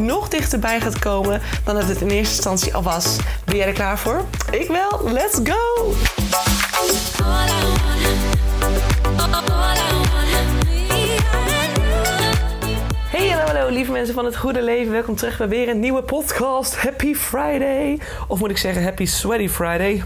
nog 0.00 0.28
dichterbij 0.28 0.80
gaat 0.80 0.98
komen 0.98 1.40
dan 1.64 1.74
dat 1.74 1.84
het 1.88 2.00
in 2.00 2.08
eerste 2.08 2.34
instantie 2.34 2.74
al 2.74 2.82
was. 2.82 3.16
Ben 3.44 3.56
jij 3.56 3.66
er 3.66 3.72
klaar 3.72 3.98
voor? 3.98 4.24
Ik 4.50 4.68
wel. 4.68 5.12
Let's 5.12 5.40
go! 5.44 5.92
Hey, 13.10 13.28
hallo, 13.28 13.44
hallo, 13.44 13.68
lieve 13.68 13.92
mensen 13.92 14.14
van 14.14 14.24
het 14.24 14.36
goede 14.36 14.62
leven. 14.62 14.92
Welkom 14.92 15.16
terug 15.16 15.38
bij 15.38 15.48
weer 15.48 15.68
een 15.68 15.80
nieuwe 15.80 16.02
podcast. 16.02 16.76
Happy 16.76 17.14
Friday. 17.14 17.98
Of 18.28 18.38
moet 18.38 18.50
ik 18.50 18.58
zeggen, 18.58 18.82
Happy 18.82 19.04
Sweaty 19.04 19.48
Friday. 19.48 20.02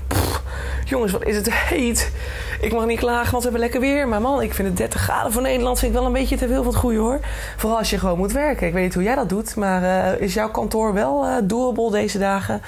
Jongens, 0.84 1.12
wat 1.12 1.24
is 1.24 1.36
het 1.36 1.54
heet. 1.54 2.12
Ik 2.60 2.72
mag 2.72 2.86
niet 2.86 2.98
klagen, 2.98 3.30
want 3.30 3.44
we 3.44 3.50
hebben 3.50 3.60
lekker 3.60 3.80
weer. 3.80 4.08
Maar 4.08 4.20
man, 4.20 4.42
ik 4.42 4.54
vind 4.54 4.68
het 4.68 4.76
30 4.76 5.00
graden 5.00 5.32
voor 5.32 5.42
Nederland 5.42 5.78
vind 5.78 5.92
ik 5.92 5.98
wel 5.98 6.06
een 6.06 6.12
beetje 6.12 6.36
te 6.36 6.46
veel 6.46 6.62
van 6.62 6.72
het 6.72 6.80
goede 6.80 6.98
hoor. 6.98 7.20
Vooral 7.56 7.78
als 7.78 7.90
je 7.90 7.98
gewoon 7.98 8.18
moet 8.18 8.32
werken. 8.32 8.66
Ik 8.66 8.72
weet 8.72 8.82
niet 8.82 8.94
hoe 8.94 9.02
jij 9.02 9.14
dat 9.14 9.28
doet, 9.28 9.56
maar 9.56 9.82
uh, 9.82 10.20
is 10.20 10.34
jouw 10.34 10.50
kantoor 10.50 10.92
wel 10.92 11.26
uh, 11.26 11.36
doable 11.44 11.90
deze 11.90 12.18
dagen? 12.18 12.62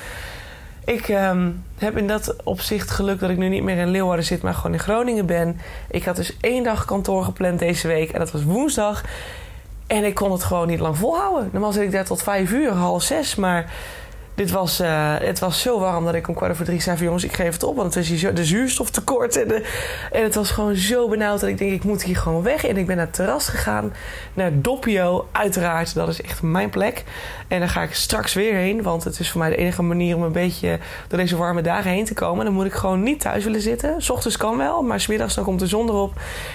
Ik 0.84 1.08
um, 1.08 1.64
heb 1.78 1.96
in 1.96 2.06
dat 2.06 2.36
opzicht 2.44 2.90
geluk 2.90 3.20
dat 3.20 3.30
ik 3.30 3.36
nu 3.36 3.48
niet 3.48 3.62
meer 3.62 3.76
in 3.76 3.88
Leeuwarden 3.88 4.24
zit, 4.24 4.42
maar 4.42 4.54
gewoon 4.54 4.72
in 4.72 4.78
Groningen 4.78 5.26
ben. 5.26 5.60
Ik 5.90 6.04
had 6.04 6.16
dus 6.16 6.36
één 6.40 6.62
dag 6.62 6.84
kantoor 6.84 7.24
gepland 7.24 7.58
deze 7.58 7.88
week 7.88 8.10
en 8.10 8.18
dat 8.18 8.30
was 8.30 8.44
woensdag. 8.44 9.04
En 9.86 10.04
ik 10.04 10.14
kon 10.14 10.32
het 10.32 10.44
gewoon 10.44 10.66
niet 10.66 10.80
lang 10.80 10.96
volhouden. 10.96 11.48
Normaal 11.52 11.72
zit 11.72 11.82
ik 11.82 11.92
daar 11.92 12.04
tot 12.04 12.22
vijf 12.22 12.52
uur, 12.52 12.70
half 12.70 13.02
zes. 13.02 13.34
Maar 13.34 13.72
dit 14.36 14.50
was, 14.50 14.80
uh, 14.80 15.14
het 15.18 15.38
was 15.38 15.60
zo 15.60 15.78
warm 15.78 16.04
dat 16.04 16.14
ik 16.14 16.28
om 16.28 16.34
kwart 16.34 16.52
over 16.52 16.64
drie 16.64 16.80
zei 16.80 16.96
van... 16.96 17.06
jongens, 17.06 17.24
ik 17.24 17.32
geef 17.32 17.52
het 17.52 17.62
op, 17.62 17.76
want 17.76 17.94
het 17.94 18.04
is 18.04 18.20
hier 18.20 18.34
de 18.34 18.44
zuurstoftekort. 18.44 19.36
En, 19.36 19.62
en 20.12 20.22
het 20.22 20.34
was 20.34 20.50
gewoon 20.50 20.74
zo 20.74 21.08
benauwd 21.08 21.40
dat 21.40 21.48
ik 21.48 21.58
denk, 21.58 21.72
ik 21.72 21.84
moet 21.84 22.02
hier 22.02 22.16
gewoon 22.16 22.42
weg. 22.42 22.64
En 22.64 22.76
ik 22.76 22.86
ben 22.86 22.96
naar 22.96 23.06
het 23.06 23.14
terras 23.14 23.48
gegaan, 23.48 23.92
naar 24.34 24.50
Doppio. 24.54 25.28
Uiteraard, 25.32 25.94
dat 25.94 26.08
is 26.08 26.22
echt 26.22 26.42
mijn 26.42 26.70
plek. 26.70 27.04
En 27.48 27.58
daar 27.58 27.68
ga 27.68 27.82
ik 27.82 27.94
straks 27.94 28.34
weer 28.34 28.54
heen, 28.54 28.82
want 28.82 29.04
het 29.04 29.20
is 29.20 29.30
voor 29.30 29.40
mij 29.40 29.50
de 29.50 29.56
enige 29.56 29.82
manier... 29.82 30.16
om 30.16 30.22
een 30.22 30.32
beetje 30.32 30.78
door 31.08 31.18
deze 31.18 31.36
warme 31.36 31.62
dagen 31.62 31.90
heen 31.90 32.04
te 32.04 32.14
komen. 32.14 32.44
Dan 32.44 32.54
moet 32.54 32.66
ik 32.66 32.74
gewoon 32.74 33.02
niet 33.02 33.20
thuis 33.20 33.44
willen 33.44 33.60
zitten. 33.60 34.02
S 34.02 34.10
ochtends 34.10 34.36
kan 34.36 34.56
wel, 34.56 34.82
maar 34.82 35.00
smiddags 35.00 35.34
dan 35.34 35.44
komt 35.44 35.60
de 35.60 35.66
zon 35.66 35.88
erop. 35.88 36.12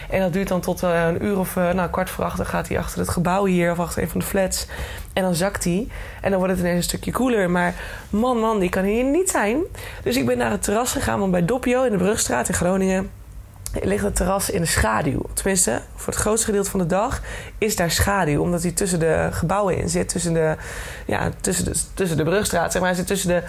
En 0.10 0.20
dat 0.22 0.34
duurt 0.34 0.48
dan 0.48 0.62
tot 0.62 0.84
uh, 0.84 1.08
een 1.08 1.26
uur 1.26 1.40
of 1.40 1.56
uh, 1.56 1.72
nou, 1.72 1.90
kwart 1.90 2.10
voor 2.10 2.24
acht. 2.24 2.38
Dan 2.38 2.46
gaat 2.46 2.68
hij 2.68 2.78
achter 2.80 3.00
het 3.00 3.10
gebouw 3.10 3.46
hier, 3.46 3.72
of 3.72 3.80
achter 3.80 4.02
een 4.02 4.10
van 4.10 4.20
de 4.20 4.26
flats... 4.26 4.68
En 5.14 5.24
dan 5.24 5.36
zakt 5.36 5.64
hij. 5.64 5.88
En 6.22 6.30
dan 6.30 6.40
wordt 6.40 6.54
het 6.54 6.64
ineens 6.64 6.78
een 6.78 6.84
stukje 6.84 7.12
koeler. 7.12 7.50
Maar 7.50 7.71
man, 8.10 8.38
man, 8.38 8.60
die 8.60 8.70
kan 8.70 8.84
hier 8.84 9.04
niet 9.04 9.30
zijn. 9.30 9.62
Dus 10.04 10.16
ik 10.16 10.26
ben 10.26 10.38
naar 10.38 10.52
het 10.52 10.64
terras 10.64 10.92
gegaan. 10.92 11.20
Want 11.20 11.32
bij 11.32 11.46
Doppio 11.46 11.84
in 11.84 11.92
de 11.92 11.98
Brugstraat 11.98 12.48
in 12.48 12.54
Groningen 12.54 13.12
ligt 13.82 14.04
het 14.04 14.16
terras 14.16 14.50
in 14.50 14.62
de 14.62 14.68
schaduw. 14.68 15.22
Tenminste, 15.34 15.82
voor 15.96 16.14
het 16.14 16.22
grootste 16.22 16.46
gedeelte 16.46 16.70
van 16.70 16.80
de 16.80 16.86
dag 16.86 17.22
is 17.58 17.76
daar 17.76 17.92
schaduw. 17.92 18.42
Omdat 18.42 18.62
hij 18.62 18.72
tussen 18.72 19.00
de 19.00 19.30
gebouwen 19.32 19.78
in 19.78 19.90
zit. 19.90 20.10
Tussen 20.10 20.34
de, 20.34 20.56
ja, 21.06 21.30
tussen 21.42 21.66
de, 21.66 21.80
tussen 21.94 22.18
de 22.18 22.24
Brugstraat, 22.24 22.72
zeg 22.72 22.82
maar. 22.82 22.90
Hij 22.90 23.00
zit 23.00 23.08
tussen 23.08 23.30
de 23.30 23.44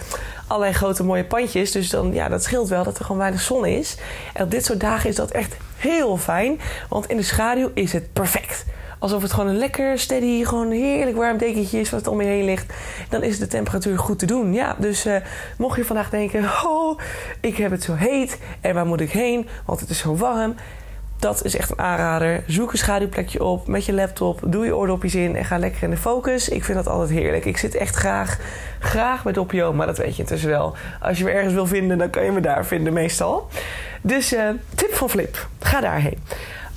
allerlei 0.47 0.73
grote 0.73 1.03
mooie 1.03 1.25
pandjes. 1.25 1.71
Dus 1.71 1.89
dan, 1.89 2.13
ja, 2.13 2.29
dat 2.29 2.43
scheelt 2.43 2.69
wel 2.69 2.83
dat 2.83 2.97
er 2.97 3.05
gewoon 3.05 3.21
weinig 3.21 3.41
zon 3.41 3.65
is. 3.65 3.97
En 4.33 4.43
op 4.43 4.51
dit 4.51 4.65
soort 4.65 4.79
dagen 4.79 5.09
is 5.09 5.15
dat 5.15 5.31
echt 5.31 5.55
heel 5.77 6.17
fijn. 6.17 6.59
Want 6.89 7.09
in 7.09 7.17
de 7.17 7.23
schaduw 7.23 7.71
is 7.73 7.93
het 7.93 8.13
perfect 8.13 8.65
alsof 9.03 9.21
het 9.21 9.33
gewoon 9.33 9.49
een 9.49 9.57
lekker, 9.57 9.99
steady, 9.99 10.43
gewoon 10.43 10.71
heerlijk 10.71 11.17
warm 11.17 11.37
dekentje 11.37 11.79
is 11.79 11.89
wat 11.89 12.07
om 12.07 12.21
je 12.21 12.27
heen 12.27 12.45
ligt. 12.45 12.73
Dan 13.09 13.23
is 13.23 13.39
de 13.39 13.47
temperatuur 13.47 13.99
goed 13.99 14.19
te 14.19 14.25
doen. 14.25 14.53
Ja, 14.53 14.75
dus 14.79 15.05
uh, 15.05 15.15
mocht 15.57 15.77
je 15.77 15.85
vandaag 15.85 16.09
denken: 16.09 16.43
oh, 16.65 16.99
ik 17.39 17.57
heb 17.57 17.71
het 17.71 17.83
zo 17.83 17.93
heet 17.93 18.39
en 18.61 18.73
waar 18.73 18.85
moet 18.85 19.01
ik 19.01 19.11
heen? 19.11 19.47
Want 19.65 19.79
het 19.79 19.89
is 19.89 19.99
zo 19.99 20.15
warm. 20.15 20.55
Dat 21.19 21.43
is 21.43 21.55
echt 21.55 21.69
een 21.69 21.79
aanrader. 21.79 22.43
Zoek 22.47 22.71
een 22.71 22.77
schaduwplekje 22.77 23.43
op 23.43 23.67
met 23.67 23.85
je 23.85 23.93
laptop. 23.93 24.39
Doe 24.45 24.65
je 24.65 24.75
oordopjes 24.75 25.15
in 25.15 25.35
en 25.35 25.45
ga 25.45 25.57
lekker 25.57 25.83
in 25.83 25.89
de 25.89 25.97
focus. 25.97 26.49
Ik 26.49 26.63
vind 26.63 26.77
dat 26.77 26.87
altijd 26.87 27.09
heerlijk. 27.09 27.45
Ik 27.45 27.57
zit 27.57 27.75
echt 27.75 27.95
graag, 27.95 28.39
graag 28.79 29.23
met 29.23 29.33
Doppio, 29.33 29.73
maar 29.73 29.87
dat 29.87 29.97
weet 29.97 30.15
je 30.15 30.21
intussen 30.21 30.49
wel. 30.49 30.75
Als 31.01 31.17
je 31.17 31.23
me 31.23 31.29
ergens 31.29 31.53
wil 31.53 31.67
vinden, 31.67 31.97
dan 31.97 32.09
kan 32.09 32.23
je 32.23 32.31
me 32.31 32.41
daar 32.41 32.65
vinden 32.65 32.93
meestal. 32.93 33.47
Dus 34.01 34.33
uh, 34.33 34.49
tip 34.75 34.93
van 34.93 35.09
Flip. 35.09 35.47
Ga 35.59 35.81
daarheen. 35.81 36.17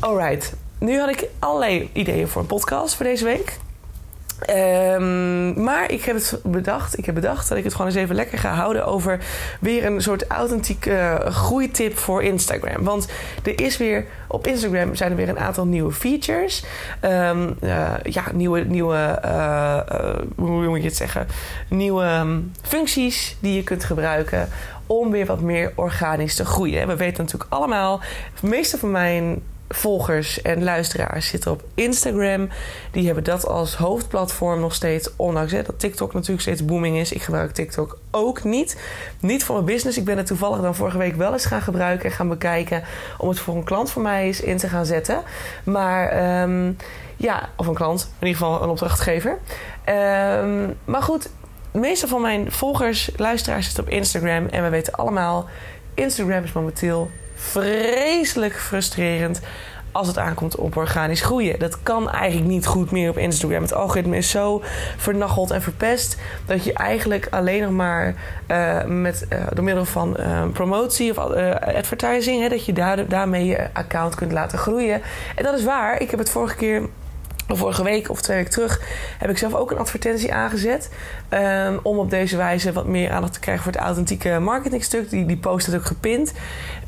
Alright 0.01 0.55
nu 0.79 0.99
had 0.99 1.09
ik 1.09 1.29
allerlei 1.39 1.91
ideeën 1.93 2.29
voor 2.29 2.41
een 2.41 2.49
podcast 2.49 2.95
voor 2.95 3.05
deze 3.05 3.25
week. 3.25 3.59
Um, 4.51 5.63
maar 5.63 5.91
ik 5.91 6.05
heb 6.05 6.17
het 6.17 6.41
bedacht, 6.45 6.99
ik 6.99 7.07
heb 7.07 7.15
bedacht 7.15 7.49
dat 7.49 7.59
ik 7.59 7.65
het 7.65 7.73
gewoon 7.73 7.87
eens 7.87 7.97
even 7.97 8.15
lekker 8.15 8.39
ga 8.39 8.55
houden 8.55 8.87
over 8.87 9.19
weer 9.61 9.85
een 9.85 10.03
soort 10.03 10.27
authentieke 10.27 11.27
groeitip 11.29 11.99
voor 11.99 12.23
Instagram. 12.23 12.85
Want 12.85 13.09
er 13.45 13.61
is 13.61 13.77
weer 13.77 14.05
op 14.29 14.47
Instagram 14.47 14.95
zijn 14.95 15.11
er 15.11 15.17
weer 15.17 15.29
een 15.29 15.39
aantal 15.39 15.67
nieuwe 15.67 15.93
features. 15.93 16.65
Um, 17.03 17.57
uh, 17.63 17.93
ja, 18.03 18.25
nieuwe, 18.33 18.61
nieuwe 18.61 19.21
uh, 19.25 19.81
uh, 19.93 20.15
hoe 20.37 20.69
moet 20.69 20.81
je 20.81 20.89
het 20.89 20.97
zeggen? 20.97 21.27
Nieuwe 21.69 22.05
um, 22.05 22.53
functies 22.63 23.37
die 23.41 23.55
je 23.55 23.63
kunt 23.63 23.85
gebruiken 23.85 24.49
om 24.87 25.11
weer 25.11 25.27
wat 25.27 25.41
meer 25.41 25.73
organisch 25.75 26.35
te 26.35 26.45
groeien. 26.45 26.89
We 26.89 26.97
weten 26.97 27.25
natuurlijk 27.25 27.53
allemaal, 27.53 28.01
de 28.41 28.47
meeste 28.49 28.79
van 28.79 28.91
mijn 28.91 29.43
volgers 29.69 30.43
en 30.43 30.65
luisteraars 30.65 31.29
zitten 31.29 31.51
op 31.51 31.63
Instagram. 31.75 32.49
Die 32.91 33.07
hebben 33.07 33.25
dat 33.25 33.47
als 33.47 33.77
hoofdplatform 33.77 34.61
nog 34.61 34.75
steeds. 34.75 35.11
Ondanks 35.17 35.53
dat 35.53 35.79
TikTok 35.79 36.13
natuurlijk 36.13 36.41
steeds 36.41 36.65
booming 36.65 36.99
is. 36.99 37.13
Ik 37.13 37.23
gebruik 37.23 37.53
TikTok 37.53 37.99
ook 38.11 38.45
niet. 38.45 38.81
Niet 39.21 39.45
voor 39.45 39.55
mijn 39.55 39.67
business. 39.67 39.99
Ik 39.99 40.05
ben 40.05 40.17
het 40.17 40.27
toevallig 40.27 40.61
dan 40.61 40.75
vorige 40.75 40.99
week 40.99 41.17
wel 41.17 41.33
eens 41.33 41.45
gaan 41.45 41.63
gebruiken 41.63 42.11
en 42.11 42.17
gaan 42.17 42.29
bekijken. 42.29 42.83
Om 43.19 43.29
het 43.29 43.39
voor 43.39 43.57
een 43.57 43.65
klant 43.65 43.91
van 43.91 44.03
mij 44.03 44.25
eens 44.25 44.41
in 44.41 44.57
te 44.57 44.69
gaan 44.69 44.87
zetten. 44.87 45.23
Maar 45.65 46.43
um, 46.43 46.77
ja, 47.17 47.49
of 47.57 47.67
een 47.67 47.75
klant. 47.75 48.11
In 48.19 48.27
ieder 48.27 48.43
geval 48.43 48.63
een 48.63 48.69
opdrachtgever. 48.69 49.31
Um, 49.31 50.77
maar 50.85 51.03
goed, 51.03 51.29
de 51.73 51.79
meeste 51.79 52.09
van 52.09 52.21
mijn 52.21 52.53
volgers, 52.53 53.11
luisteraars 53.17 53.65
zitten 53.65 53.83
op 53.83 53.91
Instagram. 53.91 54.47
En 54.47 54.63
we 54.63 54.69
weten 54.69 54.93
allemaal, 54.93 55.49
Instagram 55.95 56.45
is 56.45 56.53
momenteel 56.53 57.11
vreselijk 57.37 58.61
frustrerend 58.61 59.41
als 59.93 60.07
het 60.07 60.19
aankomt 60.19 60.57
op 60.57 60.77
organisch 60.77 61.21
groeien. 61.21 61.59
Dat 61.59 61.83
kan 61.83 62.11
eigenlijk 62.11 62.51
niet 62.51 62.67
goed 62.67 62.91
meer 62.91 63.11
op 63.11 63.19
Instagram. 63.19 63.63
Het 63.63 63.75
algoritme 63.75 64.17
is 64.17 64.31
zo 64.31 64.63
vernacheld 64.97 65.51
en 65.51 65.63
verpest 65.63 66.17
dat 66.47 66.65
je 66.65 66.73
eigenlijk 66.73 67.27
alleen 67.31 67.63
nog 67.63 67.71
maar 67.71 68.15
uh, 68.49 68.85
met, 68.85 69.27
uh, 69.33 69.47
door 69.55 69.65
middel 69.65 69.85
van 69.85 70.17
uh, 70.19 70.43
promotie 70.53 71.11
of 71.11 71.19
advertising, 71.19 72.43
hè, 72.43 72.49
dat 72.49 72.65
je 72.65 72.73
daar, 72.73 73.09
daarmee 73.09 73.47
je 73.47 73.69
account 73.73 74.15
kunt 74.15 74.33
laten 74.33 74.59
groeien. 74.59 75.03
En 75.35 75.45
dat 75.45 75.59
is 75.59 75.65
waar. 75.65 76.01
Ik 76.01 76.11
heb 76.11 76.19
het 76.19 76.31
vorige 76.31 76.57
keer 76.57 76.89
Vorige 77.49 77.83
week 77.83 78.11
of 78.11 78.21
twee 78.21 78.37
weken 78.37 78.53
terug 78.53 78.81
heb 79.19 79.31
ik 79.31 79.39
zelf 79.39 79.55
ook 79.55 79.71
een 79.71 79.79
advertentie 79.79 80.35
aangezet. 80.35 80.91
Um, 81.31 81.79
om 81.83 81.99
op 81.99 82.11
deze 82.11 82.37
wijze 82.37 82.73
wat 82.73 82.87
meer 82.87 83.11
aandacht 83.11 83.33
te 83.33 83.41
krijgen 83.41 83.65
voor 83.65 83.73
het 83.73 83.81
authentieke 83.81 84.39
marketingstuk. 84.39 85.11
Die, 85.11 85.27
die 85.27 85.37
post 85.37 85.69
is 85.69 85.75
ook 85.75 85.85
gepint. 85.85 86.33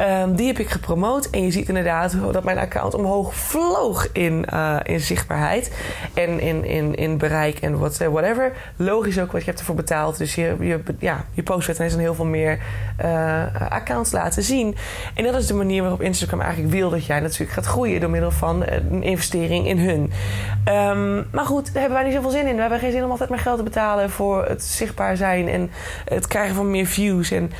Um, 0.01 0.37
die 0.37 0.47
heb 0.47 0.59
ik 0.59 0.69
gepromoot. 0.69 1.31
En 1.31 1.45
je 1.45 1.51
ziet 1.51 1.69
inderdaad 1.69 2.17
dat 2.33 2.45
mijn 2.45 2.59
account 2.59 2.95
omhoog 2.95 3.35
vloog 3.35 4.09
in, 4.13 4.47
uh, 4.53 4.77
in 4.83 5.01
zichtbaarheid. 5.01 5.73
En 6.15 6.41
in, 6.41 6.65
in, 6.65 6.95
in 6.95 7.19
bereik 7.19 7.59
en 7.59 7.79
what, 7.79 7.97
whatever. 7.97 8.53
Logisch 8.77 9.19
ook 9.19 9.33
wat 9.33 9.41
je 9.41 9.47
hebt 9.47 9.59
ervoor 9.59 9.75
betaald. 9.75 10.19
Dus 10.19 10.35
je, 10.35 10.57
je, 10.61 10.81
ja, 10.99 11.25
je 11.33 11.43
post 11.43 11.67
werd 11.67 11.79
ineens 11.79 11.95
een 11.95 12.01
heel 12.01 12.15
veel 12.15 12.25
meer 12.25 12.59
uh, 13.05 13.43
accounts 13.69 14.13
laten 14.13 14.43
zien. 14.43 14.77
En 15.15 15.25
dat 15.25 15.35
is 15.35 15.47
de 15.47 15.55
manier 15.55 15.81
waarop 15.83 16.03
Instagram 16.03 16.41
eigenlijk 16.41 16.73
wil 16.73 16.91
dat 16.91 17.07
jij 17.07 17.21
natuurlijk 17.21 17.53
gaat 17.53 17.67
groeien. 17.67 18.01
Door 18.01 18.11
middel 18.11 18.31
van 18.31 18.65
een 18.67 19.03
investering 19.03 19.67
in 19.67 19.79
hun. 19.79 20.13
Um, 20.69 21.27
maar 21.33 21.45
goed, 21.45 21.65
daar 21.65 21.81
hebben 21.81 21.99
wij 21.99 22.05
niet 22.05 22.15
zoveel 22.15 22.31
zin 22.31 22.47
in. 22.47 22.55
We 22.55 22.61
hebben 22.61 22.79
geen 22.79 22.93
zin 22.93 23.05
om 23.05 23.11
altijd 23.11 23.31
meer 23.31 23.39
geld 23.39 23.57
te 23.57 23.63
betalen 23.63 24.11
voor 24.11 24.45
het 24.45 24.65
zichtbaar 24.65 25.17
zijn 25.17 25.49
en 25.49 25.71
het 26.05 26.27
krijgen 26.27 26.55
van 26.55 26.71
meer 26.71 26.87
views. 26.87 27.31
En 27.31 27.53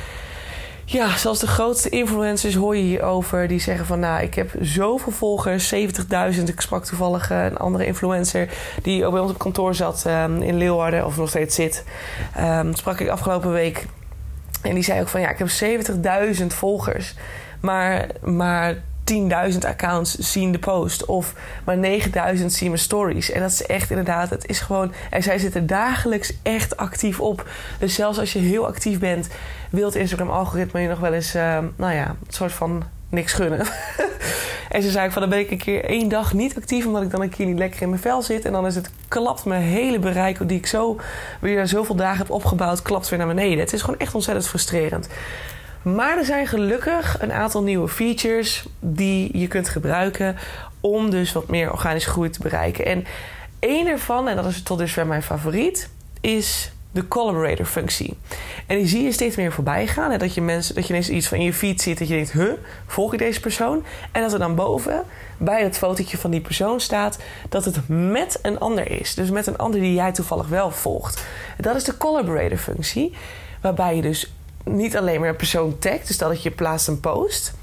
ja, 0.91 1.17
zelfs 1.17 1.39
de 1.39 1.47
grootste 1.47 1.89
influencers 1.89 2.55
hoor 2.55 2.75
je 2.75 2.83
hierover. 2.83 3.47
Die 3.47 3.59
zeggen 3.59 3.85
van, 3.85 3.99
nou, 3.99 4.23
ik 4.23 4.33
heb 4.33 4.51
zoveel 4.61 5.11
volgers, 5.11 5.73
70.000. 5.73 6.43
Ik 6.45 6.61
sprak 6.61 6.85
toevallig 6.85 7.29
een 7.29 7.57
andere 7.57 7.85
influencer 7.85 8.49
die 8.81 9.05
ook 9.05 9.11
bij 9.11 9.21
ons 9.21 9.31
op 9.31 9.37
kantoor 9.37 9.75
zat 9.75 10.03
um, 10.07 10.41
in 10.41 10.57
Leeuwarden, 10.57 11.05
of 11.05 11.17
nog 11.17 11.29
steeds 11.29 11.55
zit. 11.55 11.83
Um, 12.39 12.75
sprak 12.75 12.99
ik 12.99 13.07
afgelopen 13.07 13.51
week. 13.51 13.85
En 14.61 14.73
die 14.73 14.83
zei 14.83 15.01
ook 15.01 15.07
van, 15.07 15.21
ja, 15.21 15.29
ik 15.29 15.37
heb 15.37 15.49
70.000 16.39 16.45
volgers. 16.47 17.15
Maar, 17.59 18.07
maar 18.21 18.75
10.000 19.13 19.57
accounts 19.67 20.17
zien 20.17 20.51
de 20.51 20.59
post. 20.59 21.05
Of 21.05 21.33
maar 21.65 21.77
9.000 22.37 22.45
zien 22.45 22.67
mijn 22.67 22.79
stories. 22.79 23.31
En 23.31 23.41
dat 23.41 23.51
is 23.51 23.65
echt 23.65 23.89
inderdaad, 23.89 24.29
het 24.29 24.47
is 24.47 24.59
gewoon... 24.59 24.93
En 25.09 25.23
zij 25.23 25.37
zitten 25.37 25.67
dagelijks 25.67 26.33
echt 26.43 26.77
actief 26.77 27.19
op. 27.19 27.49
Dus 27.79 27.93
zelfs 27.93 28.19
als 28.19 28.33
je 28.33 28.39
heel 28.39 28.67
actief 28.67 28.99
bent... 28.99 29.27
wil 29.69 29.85
het 29.85 29.95
Instagram-algoritme 29.95 30.81
je 30.81 30.87
nog 30.87 30.99
wel 30.99 31.13
eens, 31.13 31.35
uh, 31.35 31.57
nou 31.75 31.93
ja, 31.93 32.07
een 32.07 32.33
soort 32.33 32.53
van 32.53 32.83
niks 33.09 33.33
gunnen. 33.33 33.59
en 34.69 34.81
ze 34.81 34.91
zei 34.91 35.11
van, 35.11 35.21
dan 35.21 35.29
ben 35.29 35.39
ik 35.39 35.51
een 35.51 35.57
keer 35.57 35.85
één 35.85 36.09
dag 36.09 36.33
niet 36.33 36.55
actief... 36.55 36.85
omdat 36.85 37.01
ik 37.01 37.11
dan 37.11 37.21
een 37.21 37.29
keer 37.29 37.45
niet 37.45 37.57
lekker 37.57 37.81
in 37.81 37.89
mijn 37.89 38.01
vel 38.01 38.21
zit. 38.21 38.45
En 38.45 38.51
dan 38.51 38.65
is 38.65 38.75
het 38.75 38.89
klapt 39.07 39.45
mijn 39.45 39.61
hele 39.61 39.99
bereik... 39.99 40.47
die 40.47 40.57
ik 40.57 40.67
zo 40.67 40.99
weer 41.39 41.67
zoveel 41.67 41.95
dagen 41.95 42.17
heb 42.17 42.29
opgebouwd... 42.29 42.81
klapt 42.81 43.09
weer 43.09 43.19
naar 43.19 43.27
beneden. 43.27 43.59
Het 43.59 43.73
is 43.73 43.81
gewoon 43.81 43.99
echt 43.99 44.15
ontzettend 44.15 44.47
frustrerend. 44.47 45.09
Maar 45.81 46.17
er 46.17 46.25
zijn 46.25 46.47
gelukkig 46.47 47.21
een 47.21 47.31
aantal 47.31 47.63
nieuwe 47.63 47.87
features 47.87 48.65
die 48.79 49.37
je 49.37 49.47
kunt 49.47 49.69
gebruiken 49.69 50.35
om 50.79 51.09
dus 51.09 51.31
wat 51.31 51.47
meer 51.47 51.71
organische 51.71 52.09
groei 52.09 52.29
te 52.29 52.41
bereiken. 52.41 52.85
En 52.85 53.05
één 53.59 53.87
ervan, 53.87 54.27
en 54.27 54.35
dat 54.35 54.45
is 54.45 54.63
tot 54.63 54.77
dusver 54.77 55.07
mijn 55.07 55.23
favoriet, 55.23 55.89
is 56.21 56.71
de 56.91 57.07
collaborator 57.07 57.65
functie. 57.65 58.17
En 58.65 58.77
die 58.77 58.87
zie 58.87 59.03
je 59.03 59.11
steeds 59.11 59.35
meer 59.35 59.51
voorbij 59.51 59.87
gaan. 59.87 60.11
En 60.11 60.19
dat 60.19 60.33
je 60.33 60.41
mensen, 60.41 60.75
dat 60.75 60.87
je 60.87 60.93
ineens 60.93 61.09
iets 61.09 61.27
van 61.27 61.37
in 61.37 61.43
je 61.43 61.53
feed 61.53 61.81
ziet 61.81 61.97
dat 61.97 62.07
je 62.07 62.13
denkt, 62.13 62.31
huh, 62.31 62.51
volg 62.85 63.13
ik 63.13 63.19
deze 63.19 63.39
persoon? 63.39 63.83
En 64.11 64.21
dat 64.21 64.33
er 64.33 64.39
dan 64.39 64.55
boven 64.55 65.03
bij 65.37 65.63
het 65.63 65.77
fotootje 65.77 66.17
van 66.17 66.31
die 66.31 66.41
persoon 66.41 66.79
staat 66.79 67.19
dat 67.49 67.65
het 67.65 67.87
met 67.87 68.39
een 68.41 68.59
ander 68.59 68.91
is. 68.99 69.13
Dus 69.13 69.29
met 69.29 69.47
een 69.47 69.57
ander 69.57 69.79
die 69.79 69.93
jij 69.93 70.11
toevallig 70.11 70.47
wel 70.47 70.71
volgt. 70.71 71.25
Dat 71.57 71.75
is 71.75 71.83
de 71.83 71.97
collaborator 71.97 72.57
functie. 72.57 73.13
Waarbij 73.61 73.95
je 73.95 74.01
dus 74.01 74.33
niet 74.63 74.97
alleen 74.97 75.19
maar 75.19 75.29
een 75.29 75.35
persoon 75.35 75.79
tagt. 75.79 76.07
Dus 76.07 76.17
dat 76.17 76.43
je 76.43 76.51
plaatst 76.51 76.87
een 76.87 76.99
post. 76.99 77.53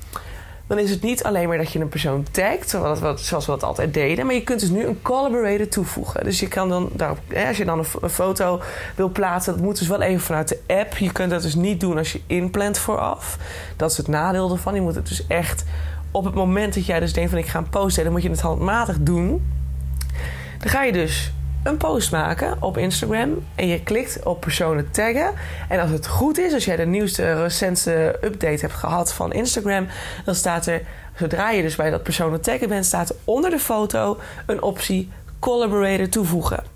Dan 0.66 0.78
is 0.78 0.90
het 0.90 1.02
niet 1.02 1.24
alleen 1.24 1.48
maar 1.48 1.58
dat 1.58 1.72
je 1.72 1.78
een 1.78 1.88
persoon 1.88 2.26
tagt, 2.30 2.70
zoals 3.14 3.46
we 3.46 3.52
dat 3.52 3.62
altijd 3.62 3.94
deden. 3.94 4.26
Maar 4.26 4.34
je 4.34 4.42
kunt 4.42 4.60
dus 4.60 4.68
nu 4.68 4.84
een 4.84 5.02
collaborator 5.02 5.68
toevoegen. 5.68 6.24
Dus 6.24 6.40
je 6.40 6.48
kan 6.48 6.68
dan, 6.68 6.88
daarop, 6.92 7.18
als 7.46 7.56
je 7.56 7.64
dan 7.64 7.84
een 8.00 8.10
foto 8.10 8.60
wil 8.94 9.08
plaatsen, 9.08 9.52
dat 9.52 9.62
moet 9.62 9.78
dus 9.78 9.88
wel 9.88 10.00
even 10.00 10.20
vanuit 10.20 10.48
de 10.48 10.60
app. 10.66 10.96
Je 10.96 11.12
kunt 11.12 11.30
dat 11.30 11.42
dus 11.42 11.54
niet 11.54 11.80
doen 11.80 11.98
als 11.98 12.12
je 12.12 12.20
inplant 12.26 12.78
vooraf. 12.78 13.38
Dat 13.76 13.90
is 13.90 13.96
het 13.96 14.08
nadeel 14.08 14.50
ervan. 14.50 14.74
Je 14.74 14.80
moet 14.80 14.94
het 14.94 15.08
dus 15.08 15.26
echt 15.26 15.64
op 16.10 16.24
het 16.24 16.34
moment 16.34 16.74
dat 16.74 16.86
jij 16.86 17.00
dus 17.00 17.12
denkt 17.12 17.30
van 17.30 17.38
ik 17.38 17.46
ga 17.46 17.58
een 17.58 17.68
posten, 17.68 18.04
dan 18.04 18.12
moet 18.12 18.22
je 18.22 18.30
het 18.30 18.40
handmatig 18.40 18.96
doen. 19.00 19.46
Dan 20.58 20.70
ga 20.70 20.82
je 20.82 20.92
dus 20.92 21.32
een 21.66 21.76
post 21.76 22.10
maken 22.12 22.62
op 22.62 22.78
Instagram 22.78 23.44
en 23.54 23.66
je 23.66 23.82
klikt 23.82 24.24
op 24.24 24.40
personen 24.40 24.90
taggen. 24.90 25.32
En 25.68 25.80
als 25.80 25.90
het 25.90 26.06
goed 26.06 26.38
is, 26.38 26.52
als 26.52 26.64
jij 26.64 26.76
de 26.76 26.86
nieuwste, 26.86 27.42
recentste 27.42 28.18
update 28.24 28.60
hebt 28.60 28.72
gehad 28.72 29.12
van 29.12 29.32
Instagram, 29.32 29.86
dan 30.24 30.34
staat 30.34 30.66
er, 30.66 30.82
zodra 31.16 31.50
je 31.50 31.62
dus 31.62 31.76
bij 31.76 31.90
dat 31.90 32.02
personen 32.02 32.40
taggen 32.40 32.68
bent, 32.68 32.84
staat 32.84 33.08
er 33.08 33.16
onder 33.24 33.50
de 33.50 33.58
foto 33.58 34.18
een 34.46 34.62
optie 34.62 35.10
collaborator 35.38 36.08
toevoegen. 36.08 36.75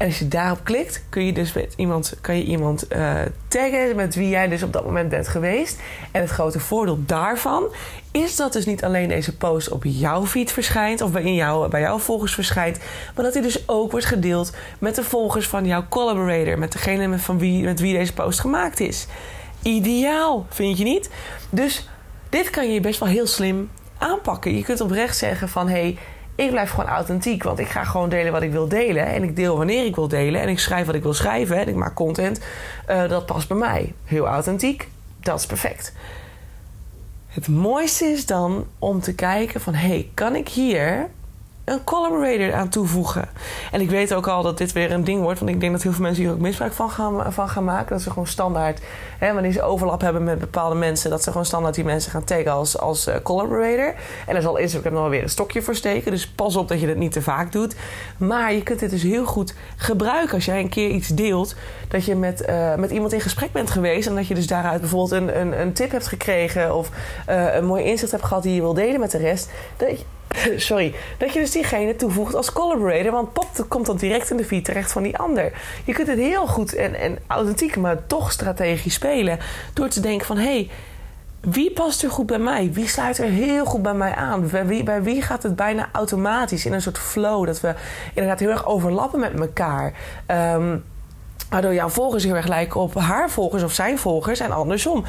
En 0.00 0.06
als 0.06 0.18
je 0.18 0.28
daarop 0.28 0.64
klikt, 0.64 1.02
kun 1.08 1.26
je 1.26 1.32
dus 1.32 1.52
met 1.52 1.74
iemand, 1.76 2.14
kan 2.20 2.36
je 2.36 2.44
iemand 2.44 2.92
uh, 2.92 3.14
taggen 3.48 3.96
met 3.96 4.14
wie 4.14 4.28
jij 4.28 4.48
dus 4.48 4.62
op 4.62 4.72
dat 4.72 4.84
moment 4.84 5.08
bent 5.08 5.28
geweest. 5.28 5.80
En 6.10 6.20
het 6.20 6.30
grote 6.30 6.60
voordeel 6.60 6.98
daarvan 7.06 7.64
is 8.10 8.36
dat 8.36 8.52
dus 8.52 8.66
niet 8.66 8.84
alleen 8.84 9.08
deze 9.08 9.36
post 9.36 9.68
op 9.68 9.84
jouw 9.84 10.26
feed 10.26 10.52
verschijnt 10.52 11.00
of 11.00 11.12
bij, 11.12 11.34
jou, 11.34 11.68
bij 11.68 11.80
jouw 11.80 11.98
volgers 11.98 12.34
verschijnt, 12.34 12.78
maar 13.14 13.24
dat 13.24 13.34
hij 13.34 13.42
dus 13.42 13.68
ook 13.68 13.90
wordt 13.90 14.06
gedeeld 14.06 14.52
met 14.78 14.94
de 14.94 15.02
volgers 15.02 15.48
van 15.48 15.66
jouw 15.66 15.84
collaborator, 15.88 16.58
met 16.58 16.72
degene 16.72 17.06
met, 17.06 17.20
van 17.20 17.38
wie, 17.38 17.64
met 17.64 17.80
wie 17.80 17.96
deze 17.96 18.12
post 18.12 18.40
gemaakt 18.40 18.80
is. 18.80 19.06
Ideaal, 19.62 20.46
vind 20.48 20.78
je 20.78 20.84
niet? 20.84 21.10
Dus 21.50 21.88
dit 22.28 22.50
kan 22.50 22.72
je 22.72 22.80
best 22.80 23.00
wel 23.00 23.08
heel 23.08 23.26
slim 23.26 23.70
aanpakken. 23.98 24.56
Je 24.56 24.62
kunt 24.62 24.80
oprecht 24.80 25.16
zeggen 25.16 25.48
van 25.48 25.68
hé. 25.68 25.80
Hey, 25.80 25.98
ik 26.40 26.50
blijf 26.50 26.70
gewoon 26.70 26.90
authentiek, 26.90 27.42
want 27.42 27.58
ik 27.58 27.68
ga 27.68 27.84
gewoon 27.84 28.08
delen 28.08 28.32
wat 28.32 28.42
ik 28.42 28.52
wil 28.52 28.68
delen. 28.68 29.06
En 29.06 29.22
ik 29.22 29.36
deel 29.36 29.56
wanneer 29.56 29.84
ik 29.84 29.94
wil 29.94 30.08
delen. 30.08 30.40
En 30.40 30.48
ik 30.48 30.58
schrijf 30.58 30.86
wat 30.86 30.94
ik 30.94 31.02
wil 31.02 31.14
schrijven. 31.14 31.56
En 31.56 31.68
ik 31.68 31.74
maak 31.74 31.94
content. 31.94 32.40
Uh, 32.90 33.08
dat 33.08 33.26
past 33.26 33.48
bij 33.48 33.56
mij. 33.56 33.92
Heel 34.04 34.26
authentiek. 34.26 34.88
Dat 35.20 35.38
is 35.38 35.46
perfect. 35.46 35.92
Het 37.26 37.48
mooiste 37.48 38.04
is 38.04 38.26
dan 38.26 38.66
om 38.78 39.00
te 39.00 39.14
kijken 39.14 39.60
van... 39.60 39.74
hey, 39.74 40.10
kan 40.14 40.34
ik 40.34 40.48
hier 40.48 41.08
een 41.70 41.84
collaborator 41.84 42.54
aan 42.54 42.68
toevoegen. 42.68 43.28
En 43.72 43.80
ik 43.80 43.90
weet 43.90 44.14
ook 44.14 44.28
al 44.28 44.42
dat 44.42 44.58
dit 44.58 44.72
weer 44.72 44.92
een 44.92 45.04
ding 45.04 45.22
wordt. 45.22 45.38
Want 45.38 45.50
ik 45.50 45.60
denk 45.60 45.72
dat 45.72 45.82
heel 45.82 45.92
veel 45.92 46.02
mensen 46.02 46.22
hier 46.22 46.32
ook 46.32 46.38
misbruik 46.38 46.72
van 46.72 46.90
gaan, 46.90 47.32
van 47.32 47.48
gaan 47.48 47.64
maken. 47.64 47.90
Dat 47.90 48.02
ze 48.02 48.08
gewoon 48.08 48.26
standaard, 48.26 48.80
hè, 49.18 49.32
wanneer 49.32 49.52
ze 49.52 49.62
overlap 49.62 50.00
hebben 50.00 50.24
met 50.24 50.38
bepaalde 50.38 50.74
mensen, 50.74 51.10
dat 51.10 51.22
ze 51.22 51.30
gewoon 51.30 51.46
standaard 51.46 51.74
die 51.74 51.84
mensen 51.84 52.10
gaan 52.10 52.24
taggen 52.24 52.52
als, 52.52 52.78
als 52.78 53.08
uh, 53.08 53.14
collaborator. 53.22 53.94
En 54.26 54.32
daar 54.32 54.42
zal 54.42 54.56
Instagram 54.56 54.92
wel 54.92 55.08
weer 55.08 55.22
een 55.22 55.28
stokje 55.28 55.62
voor 55.62 55.74
steken. 55.74 56.10
Dus 56.10 56.28
pas 56.28 56.56
op 56.56 56.68
dat 56.68 56.80
je 56.80 56.86
dat 56.86 56.96
niet 56.96 57.12
te 57.12 57.22
vaak 57.22 57.52
doet. 57.52 57.74
Maar 58.16 58.52
je 58.52 58.62
kunt 58.62 58.80
dit 58.80 58.90
dus 58.90 59.02
heel 59.02 59.24
goed 59.24 59.54
gebruiken 59.76 60.34
als 60.34 60.44
jij 60.44 60.60
een 60.60 60.68
keer 60.68 60.88
iets 60.88 61.08
deelt. 61.08 61.54
Dat 61.88 62.04
je 62.04 62.16
met, 62.16 62.48
uh, 62.48 62.74
met 62.74 62.90
iemand 62.90 63.12
in 63.12 63.20
gesprek 63.20 63.52
bent 63.52 63.70
geweest. 63.70 64.08
En 64.08 64.14
dat 64.14 64.26
je 64.26 64.34
dus 64.34 64.46
daaruit 64.46 64.80
bijvoorbeeld 64.80 65.22
een, 65.22 65.40
een, 65.40 65.60
een 65.60 65.72
tip 65.72 65.90
hebt 65.90 66.06
gekregen. 66.06 66.76
Of 66.76 66.90
uh, 67.28 67.54
een 67.54 67.66
mooi 67.66 67.84
inzicht 67.84 68.12
hebt 68.12 68.24
gehad 68.24 68.42
die 68.42 68.54
je 68.54 68.60
wil 68.60 68.74
delen 68.74 69.00
met 69.00 69.10
de 69.10 69.18
rest. 69.18 69.50
Dat 69.76 69.88
sorry, 70.56 70.94
dat 71.18 71.32
je 71.32 71.40
dus 71.40 71.50
diegene 71.50 71.96
toevoegt 71.96 72.34
als 72.34 72.52
collaborator. 72.52 73.12
Want 73.12 73.32
pop, 73.32 73.64
komt 73.68 73.86
dan 73.86 73.96
direct 73.96 74.30
in 74.30 74.36
de 74.36 74.44
feed 74.44 74.64
terecht 74.64 74.92
van 74.92 75.02
die 75.02 75.18
ander. 75.18 75.52
Je 75.84 75.92
kunt 75.92 76.08
het 76.08 76.18
heel 76.18 76.46
goed 76.46 76.74
en, 76.74 76.94
en 76.94 77.18
authentiek, 77.26 77.76
maar 77.76 78.06
toch 78.06 78.32
strategisch 78.32 78.94
spelen. 78.94 79.38
Door 79.74 79.88
te 79.88 80.00
denken 80.00 80.26
van, 80.26 80.36
hé, 80.36 80.42
hey, 80.42 80.70
wie 81.40 81.72
past 81.72 82.02
er 82.02 82.10
goed 82.10 82.26
bij 82.26 82.38
mij? 82.38 82.70
Wie 82.72 82.88
sluit 82.88 83.18
er 83.18 83.28
heel 83.28 83.64
goed 83.64 83.82
bij 83.82 83.94
mij 83.94 84.14
aan? 84.14 84.48
Bij 84.48 84.66
wie, 84.66 84.82
bij 84.82 85.02
wie 85.02 85.22
gaat 85.22 85.42
het 85.42 85.56
bijna 85.56 85.88
automatisch 85.92 86.66
in 86.66 86.72
een 86.72 86.82
soort 86.82 86.98
flow? 86.98 87.46
Dat 87.46 87.60
we 87.60 87.74
inderdaad 88.14 88.40
heel 88.40 88.50
erg 88.50 88.66
overlappen 88.66 89.20
met 89.20 89.40
elkaar. 89.40 89.92
Um, 90.26 90.84
waardoor 91.50 91.74
jouw 91.74 91.88
volgers 91.88 92.24
heel 92.24 92.36
erg 92.36 92.46
lijken 92.46 92.80
op 92.80 92.94
haar 92.94 93.30
volgers 93.30 93.62
of 93.62 93.72
zijn 93.72 93.98
volgers 93.98 94.40
en 94.40 94.50
andersom. 94.50 95.04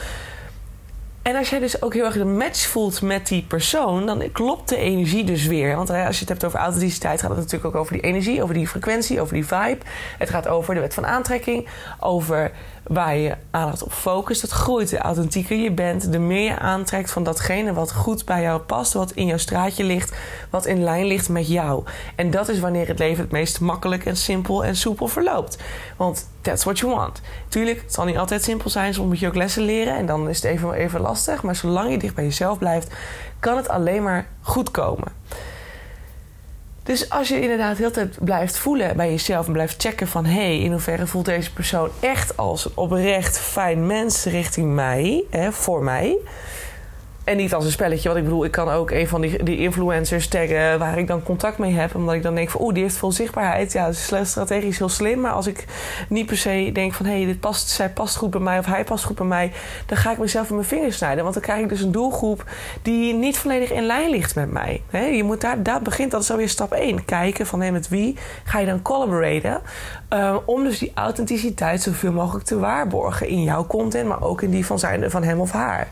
En 1.22 1.36
als 1.36 1.50
jij 1.50 1.60
dus 1.60 1.82
ook 1.82 1.94
heel 1.94 2.06
erg 2.06 2.14
de 2.14 2.26
match 2.26 2.68
voelt 2.68 3.02
met 3.02 3.28
die 3.28 3.44
persoon, 3.44 4.06
dan 4.06 4.32
klopt 4.32 4.70
de 4.70 4.78
energie 4.78 5.24
dus 5.24 5.46
weer. 5.46 5.76
Want 5.76 5.90
als 5.90 6.16
je 6.16 6.20
het 6.20 6.30
hebt 6.30 6.46
over 6.46 6.60
authenticiteit, 6.60 7.22
gaat 7.22 7.30
het 7.30 7.40
natuurlijk 7.40 7.66
ook 7.66 7.82
over 7.82 7.94
die 7.94 8.02
energie, 8.02 8.44
over 8.44 8.54
die 8.54 8.68
frequentie, 8.68 9.22
over 9.22 9.34
die 9.34 9.46
vibe. 9.46 9.78
Het 10.18 10.30
gaat 10.30 10.48
over 10.48 10.74
de 10.74 10.80
wet 10.80 10.94
van 10.94 11.06
aantrekking, 11.06 11.68
over 12.00 12.52
waar 12.84 13.16
je 13.16 13.36
aandacht 13.52 13.84
op 13.84 13.92
focust. 13.92 14.42
Dat 14.42 14.50
groeit. 14.50 14.90
De 14.90 14.98
authentieker 14.98 15.58
je 15.58 15.72
bent, 15.72 16.12
de 16.12 16.20
meer 16.20 16.44
je 16.44 16.60
aantrekt 16.60 17.12
van 17.12 17.24
datgene 17.24 17.74
wat 17.74 17.94
goed 17.94 18.26
bij 18.26 18.42
jou 18.42 18.60
past, 18.60 18.94
wat 18.94 19.12
in 19.12 19.26
jouw 19.26 19.38
straatje 19.38 19.84
ligt, 19.84 20.16
wat 20.50 20.66
in 20.66 20.84
lijn 20.84 21.06
ligt 21.06 21.30
met 21.30 21.48
jou. 21.48 21.84
En 22.16 22.32
dat 22.32 22.50
is 22.50 22.60
wanneer 22.60 22.88
het 22.88 23.00
leven 23.00 23.24
het 23.24 23.32
meest 23.32 23.60
makkelijk 23.60 24.06
en 24.06 24.18
simpel 24.18 24.66
en 24.66 24.76
soepel 24.76 25.08
verloopt. 25.08 25.58
Want 25.98 26.30
that's 26.42 26.64
what 26.64 26.80
you 26.80 26.96
want. 26.96 27.22
Tuurlijk, 27.48 27.82
het 27.82 27.94
zal 27.94 28.06
niet 28.06 28.18
altijd 28.18 28.44
simpel 28.44 28.70
zijn, 28.70 28.94
soms 28.94 29.08
moet 29.08 29.20
je 29.20 29.28
ook 29.28 29.36
lessen 29.36 29.64
leren 29.64 29.96
en 29.96 30.06
dan 30.06 30.30
is 30.30 30.36
het 30.36 30.46
even, 30.46 30.74
even 30.74 31.02
lastig. 31.02 31.44
Maar 31.44 31.56
zolang 31.56 31.92
je 31.92 31.98
dicht 31.98 32.16
bij 32.16 32.24
jezelf 32.24 32.58
blijft, 32.58 32.94
kan 33.40 33.58
het 33.58 33.70
alleen 33.70 34.04
maar 34.04 34.28
goed 34.42 34.72
komen. 34.72 35.08
Dus 36.84 37.10
als 37.10 37.28
je 37.28 37.42
inderdaad 37.42 37.78
heel 37.78 37.92
tijd 37.92 38.18
blijft 38.20 38.58
voelen 38.58 38.96
bij 38.98 39.10
jezelf 39.10 39.46
en 39.48 39.54
blijft 39.54 39.82
checken 39.82 40.08
van 40.08 40.26
hé, 40.26 40.32
hey, 40.32 40.60
in 40.60 40.72
hoeverre 40.72 41.08
voelt 41.08 41.26
deze 41.26 41.54
persoon 41.54 41.90
echt 42.00 42.38
als 42.38 42.66
een 42.66 42.72
oprecht 42.76 43.40
fijn 43.40 43.88
mens 43.88 44.24
richting 44.24 44.74
mij, 44.74 45.24
hè, 45.30 45.52
voor 45.52 45.84
mij. 45.84 46.18
En 47.24 47.38
niet 47.38 47.54
als 47.54 47.66
een 47.66 47.72
spelletje. 47.72 48.08
Want 48.08 48.20
ik 48.20 48.26
bedoel, 48.26 48.46
ik 48.46 48.52
kan 48.52 48.70
ook 48.70 48.92
een 48.92 49.08
van 49.08 49.22
die, 49.22 49.44
die 49.44 49.58
influencers 49.58 50.28
taggen 50.28 50.80
waar 50.80 50.98
ik 50.98 51.08
dan 51.08 51.24
contact 51.24 51.58
mee 51.58 51.74
heb. 51.74 51.96
Omdat 51.96 52.16
ik 52.16 52.24
dan 52.24 52.36
denk 52.36 52.50
van, 52.50 52.62
oeh, 52.62 52.74
die 52.74 52.84
heeft 52.84 52.96
veel 52.96 53.12
zichtbaarheid. 53.12 53.72
Ja, 53.72 53.86
dat 53.86 53.94
is 53.94 54.30
strategisch 54.30 54.78
heel 54.78 54.90
slim. 54.90 55.20
Maar 55.20 55.32
als 55.32 55.48
ik 55.48 55.66
niet 56.10 56.26
per 56.26 56.38
se 56.38 56.70
denk 56.74 56.94
van, 56.94 57.06
hé, 57.06 57.18
hey, 57.18 57.26
dit 57.26 57.40
past, 57.40 57.70
zij 57.70 57.90
past 57.90 58.16
goed 58.16 58.30
bij 58.30 58.40
mij 58.40 58.60
of 58.60 58.66
hij 58.66 58.84
past 58.84 59.04
goed 59.04 59.16
bij 59.16 59.26
mij. 59.26 59.52
Dan 59.86 59.98
ga 59.98 60.12
ik 60.12 60.18
mezelf 60.18 60.50
in 60.50 60.56
mijn 60.56 60.68
vingers 60.68 60.98
snijden. 60.98 61.22
Want 61.24 61.34
dan 61.34 61.44
krijg 61.44 61.62
ik 61.62 61.70
dus 61.70 61.82
een 61.82 61.92
doelgroep 61.92 62.46
die 62.82 63.14
niet 63.14 63.38
volledig 63.38 63.72
in 63.72 63.86
lijn 63.86 64.10
ligt 64.10 64.36
met 64.36 64.52
mij. 64.52 64.82
Je 64.92 65.24
moet 65.24 65.42
daar, 65.42 65.64
daar 65.64 65.82
begint, 65.82 66.12
dat 66.12 66.22
is 66.22 66.32
alweer 66.32 66.50
stap 66.50 66.72
1. 66.72 67.06
Kijken 67.06 67.48
van, 67.48 67.62
hé, 67.62 67.72
met 67.72 67.90
wie 67.90 68.18
ga 68.44 68.60
je 68.60 68.66
dan 68.66 68.82
collaboraten? 68.82 69.62
Uh, 70.14 70.36
om 70.46 70.64
dus 70.64 70.80
die 70.80 70.92
authenticiteit 70.96 71.82
zoveel 71.82 72.12
mogelijk 72.12 72.46
te 72.46 72.60
waarborgen 72.60 73.28
in 73.28 73.44
jouw 73.44 73.68
content. 73.68 74.08
Maar 74.08 74.22
ook 74.22 74.42
in 74.42 74.50
die 74.50 74.66
van, 74.66 74.80
zijn, 74.80 75.12
van 75.12 75.24
hem 75.24 75.40
of 75.40 75.52
haar. 75.52 75.88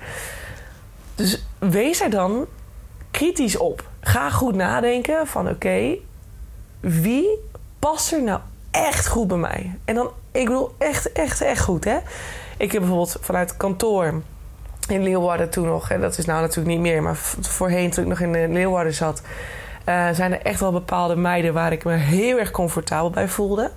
Dus 1.19 1.43
wees 1.57 2.01
er 2.01 2.09
dan 2.09 2.45
kritisch 3.11 3.57
op. 3.57 3.89
Ga 4.01 4.29
goed 4.29 4.55
nadenken 4.55 5.27
van 5.27 5.49
oké, 5.49 5.97
wie 6.79 7.39
past 7.79 8.11
er 8.11 8.23
nou 8.23 8.39
echt 8.71 9.07
goed 9.07 9.27
bij 9.27 9.37
mij? 9.37 9.77
En 9.85 9.95
dan, 9.95 10.11
ik 10.31 10.45
bedoel 10.45 10.75
echt, 10.77 11.11
echt, 11.11 11.41
echt 11.41 11.61
goed 11.61 11.83
hè. 11.83 11.97
Ik 12.57 12.71
heb 12.71 12.81
bijvoorbeeld 12.81 13.17
vanuit 13.21 13.57
kantoor 13.57 14.21
in 14.87 15.03
Leeuwarden 15.03 15.49
toen 15.49 15.65
nog, 15.65 15.89
en 15.89 16.01
dat 16.01 16.17
is 16.17 16.25
nou 16.25 16.41
natuurlijk 16.41 16.67
niet 16.67 16.79
meer, 16.79 17.03
maar 17.03 17.15
voorheen 17.41 17.89
toen 17.89 18.03
ik 18.03 18.09
nog 18.09 18.19
in 18.19 18.53
Leeuwarden 18.53 18.93
zat, 18.93 19.21
zijn 20.13 20.31
er 20.31 20.41
echt 20.41 20.59
wel 20.59 20.71
bepaalde 20.71 21.15
meiden 21.15 21.53
waar 21.53 21.71
ik 21.71 21.83
me 21.83 21.93
heel 21.93 22.37
erg 22.37 22.51
comfortabel 22.51 23.09
bij 23.09 23.27
voelde. 23.27 23.71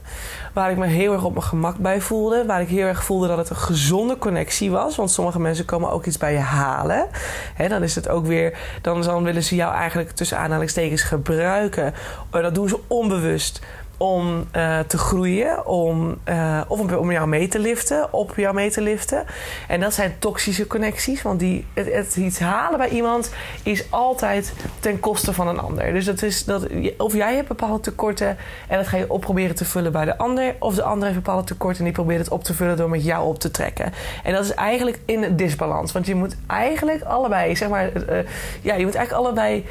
Waar 0.52 0.70
ik 0.70 0.76
me 0.76 0.86
heel 0.86 1.12
erg 1.12 1.24
op 1.24 1.32
mijn 1.32 1.44
gemak 1.44 1.76
bij 1.76 2.00
voelde. 2.00 2.46
Waar 2.46 2.60
ik 2.60 2.68
heel 2.68 2.86
erg 2.86 3.04
voelde 3.04 3.26
dat 3.26 3.38
het 3.38 3.50
een 3.50 3.56
gezonde 3.56 4.18
connectie 4.18 4.70
was. 4.70 4.96
Want 4.96 5.10
sommige 5.10 5.40
mensen 5.40 5.64
komen 5.64 5.90
ook 5.90 6.06
iets 6.06 6.18
bij 6.18 6.32
je 6.32 6.38
halen. 6.38 7.06
He, 7.54 7.68
dan 7.68 7.82
is 7.82 7.94
het 7.94 8.08
ook 8.08 8.26
weer. 8.26 8.58
Dan, 8.82 9.02
dan 9.02 9.24
willen 9.24 9.42
ze 9.42 9.54
jou 9.54 9.74
eigenlijk 9.74 10.10
tussen 10.10 10.38
aanhalingstekens 10.38 11.02
gebruiken. 11.02 11.94
Dat 12.30 12.54
doen 12.54 12.68
ze 12.68 12.78
onbewust 12.86 13.60
om 14.02 14.46
uh, 14.56 14.78
te 14.78 14.98
groeien, 14.98 15.66
om, 15.66 16.18
uh, 16.28 16.60
of 16.68 16.80
om, 16.80 16.94
om, 16.94 17.12
jou 17.12 17.28
mee 17.28 17.48
te 17.48 17.58
liften, 17.58 18.12
op 18.12 18.32
jou 18.36 18.54
mee 18.54 18.70
te 18.70 18.80
liften. 18.80 19.24
En 19.68 19.80
dat 19.80 19.94
zijn 19.94 20.14
toxische 20.18 20.66
connecties, 20.66 21.22
want 21.22 21.40
die, 21.40 21.66
het, 21.74 22.16
iets 22.16 22.38
halen 22.38 22.78
bij 22.78 22.88
iemand 22.88 23.32
is 23.62 23.90
altijd 23.90 24.52
ten 24.80 25.00
koste 25.00 25.32
van 25.32 25.48
een 25.48 25.58
ander. 25.58 25.92
Dus 25.92 26.04
dat 26.04 26.22
is 26.22 26.44
dat, 26.44 26.66
of 26.96 27.14
jij 27.14 27.34
hebt 27.34 27.48
bepaalde 27.48 27.80
tekorten 27.80 28.36
en 28.68 28.76
dat 28.76 28.86
ga 28.86 28.96
je 28.96 29.10
op 29.10 29.20
proberen 29.20 29.54
te 29.54 29.64
vullen 29.64 29.92
bij 29.92 30.04
de 30.04 30.18
ander, 30.18 30.54
of 30.58 30.74
de 30.74 30.82
ander 30.82 31.08
heeft 31.08 31.22
bepaalde 31.22 31.46
tekorten 31.46 31.78
en 31.78 31.84
die 31.84 31.94
probeert 31.94 32.20
het 32.20 32.30
op 32.30 32.44
te 32.44 32.54
vullen 32.54 32.76
door 32.76 32.90
met 32.90 33.04
jou 33.04 33.26
op 33.26 33.38
te 33.38 33.50
trekken. 33.50 33.92
En 34.22 34.32
dat 34.32 34.44
is 34.44 34.54
eigenlijk 34.54 35.00
in 35.04 35.36
disbalans, 35.36 35.92
want 35.92 36.06
je 36.06 36.14
moet 36.14 36.36
eigenlijk 36.46 37.02
allebei, 37.02 37.56
zeg 37.56 37.68
maar, 37.68 37.90
uh, 37.94 38.18
ja, 38.62 38.74
je 38.74 38.84
moet 38.84 38.94
eigenlijk 38.94 39.26
allebei. 39.26 39.66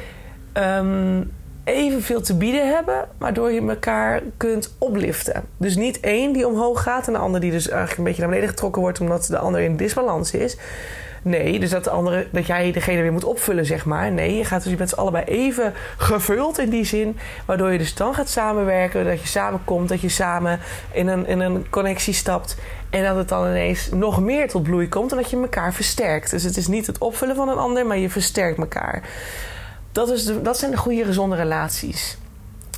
Um, 0.54 1.30
evenveel 1.64 2.20
te 2.20 2.36
bieden 2.36 2.68
hebben, 2.74 3.08
waardoor 3.18 3.52
je 3.52 3.68
elkaar 3.68 4.22
kunt 4.36 4.74
opliften. 4.78 5.44
Dus 5.56 5.76
niet 5.76 6.00
één 6.00 6.32
die 6.32 6.46
omhoog 6.46 6.82
gaat 6.82 7.06
en 7.06 7.12
de 7.12 7.18
ander 7.18 7.40
die 7.40 7.50
dus 7.50 7.68
eigenlijk 7.68 7.98
een 7.98 8.04
beetje 8.04 8.20
naar 8.20 8.30
beneden 8.30 8.50
getrokken 8.50 8.82
wordt 8.82 9.00
omdat 9.00 9.26
de 9.26 9.38
ander 9.38 9.60
in 9.60 9.76
disbalans 9.76 10.32
is. 10.32 10.56
Nee, 11.24 11.60
dus 11.60 11.70
dat, 11.70 11.84
de 11.84 11.90
andere, 11.90 12.26
dat 12.30 12.46
jij 12.46 12.72
degene 12.72 13.02
weer 13.02 13.12
moet 13.12 13.24
opvullen, 13.24 13.66
zeg 13.66 13.84
maar. 13.84 14.12
Nee, 14.12 14.36
je, 14.36 14.44
gaat 14.44 14.62
dus, 14.62 14.70
je 14.70 14.78
bent 14.78 14.96
allebei 14.96 15.24
even 15.24 15.72
gevuld 15.96 16.58
in 16.58 16.70
die 16.70 16.84
zin. 16.84 17.18
Waardoor 17.46 17.72
je 17.72 17.78
dus 17.78 17.94
dan 17.94 18.14
gaat 18.14 18.28
samenwerken, 18.28 19.04
dat 19.04 19.20
je 19.20 19.26
samenkomt, 19.26 19.88
dat 19.88 20.00
je 20.00 20.08
samen 20.08 20.60
in 20.92 21.08
een, 21.08 21.26
in 21.26 21.40
een 21.40 21.70
connectie 21.70 22.14
stapt. 22.14 22.56
En 22.90 23.02
dat 23.04 23.16
het 23.16 23.28
dan 23.28 23.46
ineens 23.46 23.88
nog 23.90 24.20
meer 24.20 24.48
tot 24.48 24.62
bloei 24.62 24.88
komt 24.88 25.10
en 25.10 25.16
dat 25.16 25.30
je 25.30 25.36
elkaar 25.36 25.74
versterkt. 25.74 26.30
Dus 26.30 26.42
het 26.42 26.56
is 26.56 26.66
niet 26.66 26.86
het 26.86 26.98
opvullen 26.98 27.36
van 27.36 27.48
een 27.48 27.58
ander, 27.58 27.86
maar 27.86 27.98
je 27.98 28.10
versterkt 28.10 28.58
elkaar. 28.58 29.02
Dat, 29.92 30.10
is 30.10 30.42
dat 30.42 30.58
zijn 30.58 30.70
de 30.70 30.76
goede, 30.76 31.04
gezonde 31.04 31.36
relaties. 31.36 32.16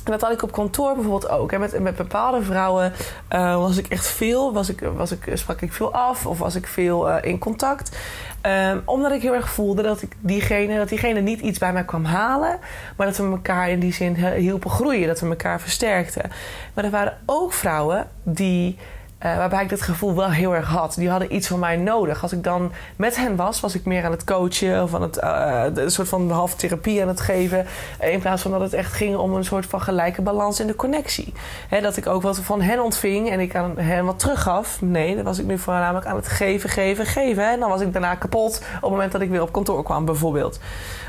En 0.03 0.11
dat 0.11 0.21
had 0.21 0.31
ik 0.31 0.41
op 0.41 0.51
kantoor 0.51 0.93
bijvoorbeeld 0.93 1.29
ook. 1.29 1.57
Met, 1.57 1.79
met 1.79 1.95
bepaalde 1.95 2.41
vrouwen 2.41 2.93
uh, 3.29 3.55
was 3.55 3.77
ik 3.77 3.87
echt 3.87 4.07
veel, 4.07 4.53
was 4.53 4.69
ik, 4.69 4.79
was 4.95 5.11
ik, 5.11 5.31
sprak 5.33 5.61
ik 5.61 5.73
veel 5.73 5.93
af 5.93 6.25
of 6.25 6.39
was 6.39 6.55
ik 6.55 6.67
veel 6.67 7.09
uh, 7.09 7.15
in 7.21 7.39
contact. 7.39 7.97
Um, 8.41 8.81
omdat 8.85 9.11
ik 9.11 9.21
heel 9.21 9.33
erg 9.33 9.49
voelde 9.49 9.81
dat, 9.81 10.01
ik 10.01 10.15
diegene, 10.19 10.77
dat 10.77 10.89
diegene 10.89 11.19
niet 11.19 11.39
iets 11.39 11.59
bij 11.59 11.73
mij 11.73 11.85
kwam 11.85 12.05
halen, 12.05 12.59
maar 12.95 13.07
dat 13.07 13.17
we 13.17 13.23
elkaar 13.23 13.69
in 13.69 13.79
die 13.79 13.93
zin 13.93 14.15
hielpen 14.15 14.69
groeien, 14.69 15.07
dat 15.07 15.19
we 15.19 15.27
elkaar 15.27 15.61
versterkten. 15.61 16.31
Maar 16.73 16.83
er 16.83 16.89
waren 16.89 17.17
ook 17.25 17.53
vrouwen 17.53 18.07
die 18.23 18.77
uh, 19.23 19.37
waarbij 19.37 19.63
ik 19.63 19.69
dat 19.69 19.81
gevoel 19.81 20.15
wel 20.15 20.29
heel 20.29 20.55
erg 20.55 20.67
had. 20.67 20.95
Die 20.95 21.09
hadden 21.09 21.35
iets 21.35 21.47
van 21.47 21.59
mij 21.59 21.77
nodig. 21.77 22.21
Als 22.21 22.31
ik 22.31 22.43
dan 22.43 22.71
met 22.95 23.15
hen 23.15 23.35
was, 23.35 23.59
was 23.59 23.75
ik 23.75 23.85
meer 23.85 24.05
aan 24.05 24.11
het 24.11 24.23
coachen 24.23 24.83
of 24.83 24.93
aan 24.93 25.01
het, 25.01 25.17
uh, 25.23 25.63
een 25.73 25.91
soort 25.91 26.07
van 26.07 26.31
half 26.31 26.55
therapie 26.55 27.01
aan 27.01 27.07
het 27.07 27.21
geven. 27.21 27.65
In 27.99 28.19
plaats 28.19 28.41
van 28.41 28.51
dat 28.51 28.61
het 28.61 28.73
echt 28.73 28.93
ging 28.93 29.15
om 29.15 29.33
een 29.33 29.45
soort 29.45 29.65
van 29.65 29.81
gelijke 29.81 30.21
balans 30.21 30.59
in 30.59 30.67
de 30.67 30.75
connectie. 30.75 31.33
Dat 31.81 31.97
ik 31.97 32.07
ook 32.07 32.21
wat 32.21 32.39
van 32.39 32.61
hen 32.61 32.83
ontving 32.83 33.29
en 33.29 33.39
ik 33.39 33.55
aan 33.55 33.77
hen 33.77 34.05
wat 34.05 34.19
teruggaf. 34.19 34.81
Nee, 34.81 35.15
dan 35.15 35.23
was 35.23 35.39
ik 35.39 35.45
nu 35.45 35.57
voornamelijk 35.57 36.05
aan 36.05 36.15
het 36.15 36.27
geven, 36.27 36.69
geven, 36.69 37.05
geven. 37.05 37.51
En 37.51 37.59
dan 37.59 37.69
was 37.69 37.81
ik 37.81 37.91
daarna 37.93 38.15
kapot 38.15 38.57
op 38.57 38.81
het 38.81 38.89
moment 38.89 39.11
dat 39.11 39.21
ik 39.21 39.29
weer 39.29 39.41
op 39.41 39.51
kantoor 39.51 39.83
kwam, 39.83 40.05
bijvoorbeeld. 40.05 40.59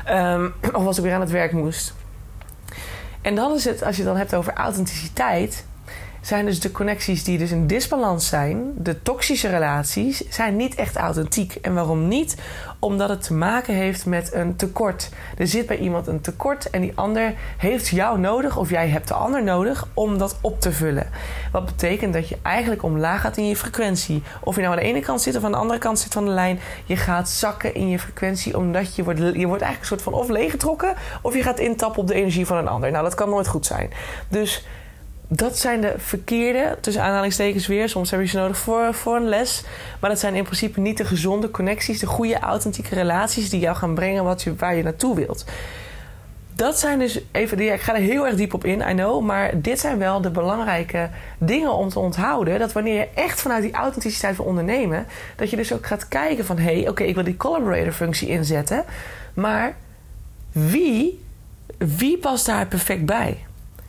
Um, 0.09 0.53
of 0.73 0.85
als 0.85 0.97
ik 0.97 1.03
weer 1.03 1.13
aan 1.13 1.21
het 1.21 1.31
werk 1.31 1.51
moest. 1.51 1.93
En 3.21 3.35
dan 3.35 3.53
is 3.53 3.65
het, 3.65 3.83
als 3.83 3.95
je 3.95 4.01
het 4.01 4.11
dan 4.11 4.19
hebt 4.19 4.35
over 4.35 4.53
authenticiteit 4.53 5.65
zijn 6.27 6.45
dus 6.45 6.59
de 6.59 6.71
connecties 6.71 7.23
die 7.23 7.37
dus 7.37 7.51
in 7.51 7.67
disbalans 7.67 8.27
zijn, 8.27 8.71
de 8.75 9.01
toxische 9.01 9.49
relaties, 9.49 10.23
zijn 10.29 10.55
niet 10.55 10.75
echt 10.75 10.95
authentiek. 10.95 11.55
En 11.55 11.73
waarom 11.73 12.07
niet? 12.07 12.35
Omdat 12.79 13.09
het 13.09 13.23
te 13.23 13.33
maken 13.33 13.73
heeft 13.73 14.05
met 14.05 14.33
een 14.33 14.55
tekort. 14.55 15.09
Er 15.37 15.47
zit 15.47 15.65
bij 15.65 15.77
iemand 15.77 16.07
een 16.07 16.21
tekort 16.21 16.69
en 16.69 16.81
die 16.81 16.91
ander 16.95 17.33
heeft 17.57 17.87
jou 17.87 18.19
nodig 18.19 18.57
of 18.57 18.69
jij 18.69 18.87
hebt 18.87 19.07
de 19.07 19.13
ander 19.13 19.43
nodig 19.43 19.87
om 19.93 20.17
dat 20.17 20.37
op 20.41 20.61
te 20.61 20.71
vullen. 20.71 21.09
Wat 21.51 21.65
betekent 21.65 22.13
dat 22.13 22.29
je 22.29 22.37
eigenlijk 22.41 22.83
omlaag 22.83 23.21
gaat 23.21 23.37
in 23.37 23.47
je 23.47 23.55
frequentie. 23.55 24.23
Of 24.43 24.55
je 24.55 24.61
nou 24.61 24.73
aan 24.73 24.79
de 24.79 24.87
ene 24.87 24.99
kant 24.99 25.21
zit 25.21 25.35
of 25.35 25.43
aan 25.43 25.51
de 25.51 25.57
andere 25.57 25.79
kant 25.79 25.99
zit 25.99 26.13
van 26.13 26.25
de 26.25 26.31
lijn, 26.31 26.59
je 26.85 26.95
gaat 26.95 27.29
zakken 27.29 27.73
in 27.73 27.89
je 27.89 27.99
frequentie 27.99 28.57
omdat 28.57 28.95
je 28.95 29.03
wordt, 29.03 29.19
je 29.19 29.47
wordt 29.47 29.61
eigenlijk 29.61 29.79
een 29.79 29.85
soort 29.85 30.01
van 30.01 30.13
of 30.13 30.29
leeggetrokken 30.29 30.93
of 31.21 31.35
je 31.35 31.43
gaat 31.43 31.59
intappen 31.59 32.01
op 32.01 32.07
de 32.07 32.13
energie 32.13 32.45
van 32.45 32.57
een 32.57 32.67
ander. 32.67 32.91
Nou, 32.91 33.03
dat 33.03 33.15
kan 33.15 33.29
nooit 33.29 33.47
goed 33.47 33.65
zijn. 33.65 33.91
Dus 34.27 34.65
dat 35.27 35.57
zijn 35.57 35.81
de 35.81 35.93
verkeerde, 35.97 36.77
tussen 36.81 37.03
aanhalingstekens 37.03 37.67
weer. 37.67 37.89
Soms 37.89 38.11
heb 38.11 38.19
je 38.19 38.25
ze 38.25 38.37
nodig 38.37 38.57
voor, 38.57 38.93
voor 38.93 39.15
een 39.15 39.27
les. 39.27 39.63
Maar 39.99 40.09
dat 40.09 40.19
zijn 40.19 40.35
in 40.35 40.43
principe 40.43 40.79
niet 40.79 40.97
de 40.97 41.05
gezonde 41.05 41.51
connecties, 41.51 41.99
de 41.99 42.05
goede, 42.05 42.39
authentieke 42.39 42.95
relaties 42.95 43.49
die 43.49 43.59
jou 43.59 43.75
gaan 43.75 43.95
brengen 43.95 44.23
wat 44.23 44.41
je, 44.41 44.55
waar 44.55 44.75
je 44.75 44.83
naartoe 44.83 45.15
wilt. 45.15 45.45
Dat 46.53 46.79
zijn 46.79 46.99
dus 46.99 47.21
even, 47.31 47.59
ik 47.59 47.81
ga 47.81 47.95
er 47.95 48.01
heel 48.01 48.25
erg 48.25 48.35
diep 48.35 48.53
op 48.53 48.65
in, 48.65 48.79
I 48.79 48.93
know. 48.93 49.23
Maar 49.23 49.61
dit 49.61 49.79
zijn 49.79 49.97
wel 49.97 50.21
de 50.21 50.31
belangrijke 50.31 51.09
dingen 51.37 51.73
om 51.73 51.89
te 51.89 51.99
onthouden. 51.99 52.59
Dat 52.59 52.73
wanneer 52.73 52.95
je 52.95 53.09
echt 53.13 53.41
vanuit 53.41 53.63
die 53.63 53.73
authenticiteit 53.73 54.37
wil 54.37 54.45
ondernemen, 54.45 55.05
dat 55.35 55.49
je 55.49 55.55
dus 55.55 55.73
ook 55.73 55.85
gaat 55.85 56.07
kijken 56.07 56.45
van 56.45 56.57
hé, 56.57 56.79
hey, 56.79 56.89
oké, 56.89 57.03
ik 57.03 57.15
wil 57.15 57.23
die 57.23 57.37
collaborator 57.37 57.91
functie 57.91 58.27
inzetten. 58.27 58.85
Maar 59.33 59.75
wie, 60.51 61.23
wie 61.77 62.17
past 62.17 62.45
daar 62.45 62.67
perfect 62.67 63.05
bij? 63.05 63.46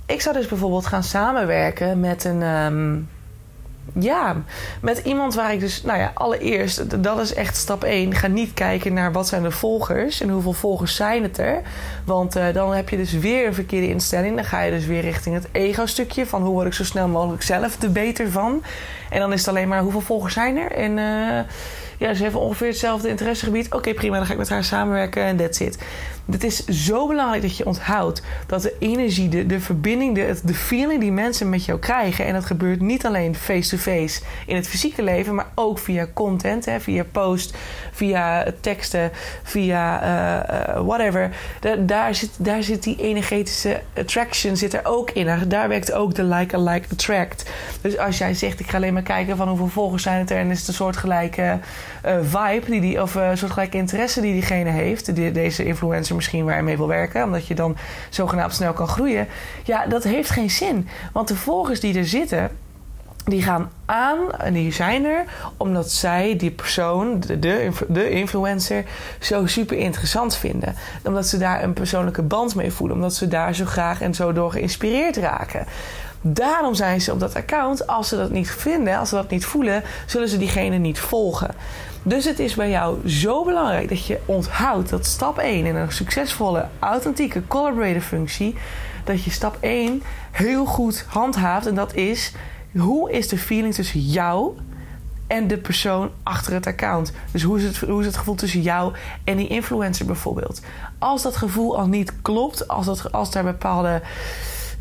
Ik 0.08 0.20
zou 0.20 0.36
dus 0.36 0.46
bijvoorbeeld 0.46 0.86
gaan 0.86 1.02
samenwerken 1.02 2.00
met 2.00 2.24
een. 2.24 2.42
Um, 2.42 3.08
ja, 3.94 4.36
met 4.80 4.98
iemand 4.98 5.34
waar 5.34 5.52
ik 5.52 5.60
dus, 5.60 5.82
nou 5.82 5.98
ja, 5.98 6.10
allereerst, 6.14 7.02
dat 7.02 7.20
is 7.20 7.34
echt 7.34 7.56
stap 7.56 7.84
1. 7.84 8.14
Ga 8.14 8.26
niet 8.26 8.54
kijken 8.54 8.92
naar 8.92 9.12
wat 9.12 9.28
zijn 9.28 9.42
de 9.42 9.50
volgers 9.50 10.20
en 10.20 10.28
hoeveel 10.28 10.52
volgers 10.52 10.94
zijn 10.94 11.22
het 11.22 11.38
er. 11.38 11.62
Want 12.04 12.36
uh, 12.36 12.44
dan 12.52 12.74
heb 12.74 12.88
je 12.88 12.96
dus 12.96 13.12
weer 13.12 13.46
een 13.46 13.54
verkeerde 13.54 13.88
instelling. 13.88 14.34
Dan 14.34 14.44
ga 14.44 14.60
je 14.60 14.70
dus 14.70 14.86
weer 14.86 15.00
richting 15.00 15.34
het 15.34 15.48
ego-stukje 15.52 16.26
van 16.26 16.42
hoe 16.42 16.52
word 16.52 16.66
ik 16.66 16.72
zo 16.72 16.84
snel 16.84 17.08
mogelijk 17.08 17.42
zelf 17.42 17.76
de 17.76 17.88
beter 17.88 18.30
van. 18.30 18.62
En 19.10 19.20
dan 19.20 19.32
is 19.32 19.38
het 19.38 19.48
alleen 19.48 19.68
maar 19.68 19.82
hoeveel 19.82 20.00
volgers 20.00 20.34
zijn 20.34 20.56
er. 20.56 20.72
En 20.72 20.96
uh, 20.96 21.38
ja, 21.98 22.14
ze 22.14 22.22
hebben 22.22 22.40
ongeveer 22.40 22.68
hetzelfde 22.68 23.08
interessegebied. 23.08 23.74
Oké, 23.74 23.94
prima, 23.94 24.16
dan 24.16 24.26
ga 24.26 24.32
ik 24.32 24.38
met 24.38 24.48
haar 24.48 24.64
samenwerken 24.64 25.22
en 25.22 25.36
that's 25.36 25.60
it. 25.60 25.78
Het 26.30 26.44
is 26.44 26.64
zo 26.64 27.06
belangrijk 27.06 27.42
dat 27.42 27.56
je 27.56 27.66
onthoudt 27.66 28.22
dat 28.46 28.62
de 28.62 28.74
energie, 28.78 29.28
de, 29.28 29.46
de 29.46 29.60
verbinding, 29.60 30.14
de, 30.14 30.40
de 30.44 30.54
feeling 30.54 31.00
die 31.00 31.12
mensen 31.12 31.48
met 31.48 31.64
jou 31.64 31.78
krijgen. 31.78 32.26
En 32.26 32.32
dat 32.32 32.44
gebeurt 32.44 32.80
niet 32.80 33.06
alleen 33.06 33.34
face-to-face 33.34 34.20
in 34.46 34.56
het 34.56 34.68
fysieke 34.68 35.02
leven, 35.02 35.34
maar 35.34 35.50
ook 35.54 35.78
via 35.78 36.06
content, 36.14 36.64
hè, 36.64 36.80
via 36.80 37.04
post, 37.12 37.56
via 37.92 38.52
teksten, 38.60 39.10
via 39.42 40.02
uh, 40.02 40.86
whatever. 40.86 41.30
daar, 41.78 42.14
zit, 42.14 42.30
daar 42.38 42.62
zit 42.62 42.82
die 42.82 42.96
energetische 42.96 43.80
attraction 43.96 44.56
zit 44.56 44.74
er 44.74 44.84
ook 44.84 45.10
in. 45.10 45.48
Daar 45.48 45.68
werkt 45.68 45.92
ook 45.92 46.14
de 46.14 46.24
like-alike 46.24 46.88
attract. 46.92 47.50
Dus 47.80 47.98
als 47.98 48.18
jij 48.18 48.34
zegt, 48.34 48.60
ik 48.60 48.70
ga 48.70 48.76
alleen 48.76 48.92
maar 48.92 49.02
kijken 49.02 49.36
van 49.36 49.48
hoeveel 49.48 49.68
volgers 49.68 50.02
zijn 50.02 50.18
het 50.18 50.30
er 50.30 50.38
en 50.38 50.50
is 50.50 50.58
het 50.58 50.68
een 50.68 50.74
soortgelijke 50.74 51.58
uh, 52.06 52.16
vibe 52.22 52.70
die 52.70 52.80
die, 52.80 53.02
of 53.02 53.14
een 53.14 53.38
soortgelijke 53.38 53.76
interesse 53.76 54.20
die 54.20 54.32
diegene 54.32 54.70
heeft, 54.70 55.14
deze 55.34 55.64
influencer 55.64 56.16
misschien 56.18 56.44
waar 56.44 56.56
je 56.56 56.62
mee 56.62 56.76
wil 56.76 56.88
werken, 56.88 57.24
omdat 57.24 57.46
je 57.46 57.54
dan 57.54 57.76
zogenaamd 58.08 58.54
snel 58.54 58.72
kan 58.72 58.88
groeien. 58.88 59.26
Ja, 59.64 59.86
dat 59.86 60.04
heeft 60.04 60.30
geen 60.30 60.50
zin. 60.50 60.88
Want 61.12 61.28
de 61.28 61.36
volgers 61.36 61.80
die 61.80 61.98
er 61.98 62.06
zitten, 62.06 62.50
die 63.28 63.42
gaan 63.42 63.70
aan 63.84 64.32
en 64.32 64.52
die 64.52 64.72
zijn 64.72 65.04
er 65.04 65.24
omdat 65.56 65.90
zij 65.90 66.36
die 66.36 66.50
persoon, 66.50 67.20
de, 67.20 67.70
de, 67.88 68.10
influencer, 68.10 68.84
zo 69.18 69.46
super 69.46 69.76
interessant 69.76 70.36
vinden. 70.36 70.74
Omdat 71.04 71.26
ze 71.26 71.38
daar 71.38 71.62
een 71.62 71.72
persoonlijke 71.72 72.22
band 72.22 72.54
mee 72.54 72.72
voelen. 72.72 72.96
Omdat 72.96 73.14
ze 73.14 73.28
daar 73.28 73.54
zo 73.54 73.64
graag 73.64 74.00
en 74.00 74.14
zo 74.14 74.32
door 74.32 74.52
geïnspireerd 74.52 75.16
raken. 75.16 75.66
Daarom 76.20 76.74
zijn 76.74 77.00
ze 77.00 77.12
op 77.12 77.20
dat 77.20 77.34
account. 77.34 77.86
Als 77.86 78.08
ze 78.08 78.16
dat 78.16 78.30
niet 78.30 78.50
vinden, 78.50 78.98
als 78.98 79.08
ze 79.08 79.14
dat 79.14 79.30
niet 79.30 79.44
voelen, 79.44 79.82
zullen 80.06 80.28
ze 80.28 80.38
diegene 80.38 80.76
niet 80.76 80.98
volgen. 80.98 81.54
Dus 82.02 82.24
het 82.24 82.38
is 82.38 82.54
bij 82.54 82.70
jou 82.70 83.08
zo 83.08 83.44
belangrijk 83.44 83.88
dat 83.88 84.06
je 84.06 84.20
onthoudt 84.26 84.88
dat 84.90 85.06
stap 85.06 85.38
1 85.38 85.66
in 85.66 85.76
een 85.76 85.92
succesvolle, 85.92 86.68
authentieke 86.78 87.42
collaborator 87.46 88.00
functie, 88.00 88.54
dat 89.04 89.24
je 89.24 89.30
stap 89.30 89.56
1 89.60 90.02
heel 90.30 90.64
goed 90.64 91.04
handhaaft. 91.08 91.66
En 91.66 91.74
dat 91.74 91.94
is, 91.94 92.32
hoe 92.78 93.12
is 93.12 93.28
de 93.28 93.38
feeling 93.38 93.74
tussen 93.74 94.00
jou 94.00 94.56
en 95.26 95.46
de 95.48 95.58
persoon 95.58 96.10
achter 96.22 96.52
het 96.52 96.66
account. 96.66 97.12
Dus 97.32 97.42
hoe 97.42 97.58
is 97.58 97.64
het, 97.64 97.78
hoe 97.78 98.00
is 98.00 98.06
het 98.06 98.16
gevoel 98.16 98.34
tussen 98.34 98.62
jou 98.62 98.92
en 99.24 99.36
die 99.36 99.48
influencer 99.48 100.06
bijvoorbeeld? 100.06 100.60
Als 100.98 101.22
dat 101.22 101.36
gevoel 101.36 101.78
al 101.78 101.86
niet 101.86 102.22
klopt, 102.22 102.68
als, 102.68 102.86
dat, 102.86 103.12
als 103.12 103.30
daar 103.30 103.44
bepaalde 103.44 104.02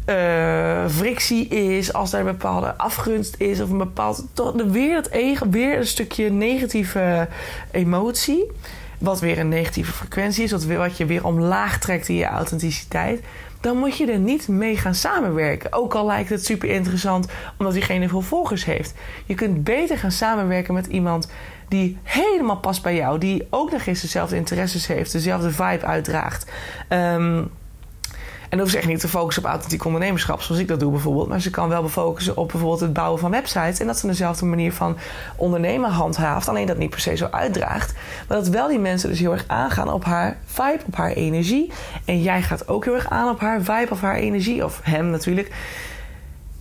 uh, 0.09 0.87
frictie 0.87 1.47
is, 1.47 1.93
als 1.93 2.13
er 2.13 2.19
een 2.19 2.25
bepaalde 2.25 2.77
afgunst 2.77 3.35
is 3.37 3.61
of 3.61 3.69
een 3.69 3.77
bepaald. 3.77 4.25
Toch, 4.33 4.53
weer, 4.53 4.95
dat 4.95 5.09
weer 5.49 5.77
een 5.77 5.87
stukje 5.87 6.29
negatieve 6.29 7.27
emotie. 7.71 8.51
wat 8.99 9.19
weer 9.19 9.39
een 9.39 9.49
negatieve 9.49 9.91
frequentie 9.91 10.43
is, 10.43 10.51
wat, 10.51 10.63
wat 10.63 10.97
je 10.97 11.05
weer 11.05 11.25
omlaag 11.25 11.79
trekt 11.79 12.07
in 12.07 12.15
je 12.15 12.25
authenticiteit, 12.25 13.21
dan 13.61 13.77
moet 13.77 13.97
je 13.97 14.11
er 14.11 14.19
niet 14.19 14.47
mee 14.47 14.77
gaan 14.77 14.95
samenwerken. 14.95 15.73
Ook 15.73 15.93
al 15.93 16.05
lijkt 16.05 16.29
het 16.29 16.45
super 16.45 16.69
interessant 16.69 17.27
omdat 17.57 17.73
diegene 17.73 18.09
veel 18.09 18.21
volgers 18.21 18.65
heeft. 18.65 18.93
Je 19.25 19.35
kunt 19.35 19.63
beter 19.63 19.97
gaan 19.97 20.11
samenwerken 20.11 20.73
met 20.73 20.85
iemand 20.85 21.31
die 21.67 21.97
helemaal 22.03 22.57
past 22.57 22.81
bij 22.81 22.95
jou, 22.95 23.17
die 23.17 23.47
ook 23.49 23.71
nog 23.71 23.85
eens 23.85 24.01
dezelfde 24.01 24.35
interesses 24.35 24.87
heeft, 24.87 25.11
dezelfde 25.11 25.51
vibe 25.51 25.85
uitdraagt. 25.85 26.51
Um, 26.89 27.49
en 28.49 28.59
hoeft 28.59 28.71
ze 28.71 28.77
echt 28.77 28.87
niet 28.87 28.99
te 28.99 29.07
focussen 29.07 29.43
op 29.43 29.49
authentiek 29.49 29.85
ondernemerschap, 29.85 30.41
zoals 30.41 30.61
ik 30.61 30.67
dat 30.67 30.79
doe 30.79 30.91
bijvoorbeeld. 30.91 31.27
Maar 31.27 31.41
ze 31.41 31.49
kan 31.49 31.69
wel 31.69 31.89
focussen 31.89 32.37
op 32.37 32.47
bijvoorbeeld 32.47 32.79
het 32.79 32.93
bouwen 32.93 33.19
van 33.19 33.31
websites. 33.31 33.79
En 33.79 33.87
dat 33.87 33.97
ze 33.97 34.07
dezelfde 34.07 34.45
manier 34.45 34.73
van 34.73 34.97
ondernemen 35.35 35.89
handhaaft. 35.89 36.47
Alleen 36.47 36.65
dat 36.65 36.77
niet 36.77 36.89
per 36.89 36.99
se 36.99 37.15
zo 37.15 37.27
uitdraagt. 37.31 37.93
Maar 38.27 38.37
dat 38.37 38.47
wel 38.47 38.67
die 38.67 38.79
mensen 38.79 39.09
dus 39.09 39.19
heel 39.19 39.31
erg 39.31 39.43
aangaan 39.47 39.91
op 39.91 40.03
haar 40.05 40.37
vibe, 40.45 40.79
op 40.85 40.95
haar 40.95 41.11
energie. 41.11 41.71
En 42.05 42.21
jij 42.21 42.41
gaat 42.41 42.67
ook 42.67 42.85
heel 42.85 42.95
erg 42.95 43.09
aan 43.09 43.29
op 43.29 43.39
haar 43.39 43.61
vibe, 43.61 43.91
of 43.91 44.01
haar 44.01 44.15
energie. 44.15 44.65
Of 44.65 44.79
hem 44.83 45.09
natuurlijk. 45.09 45.51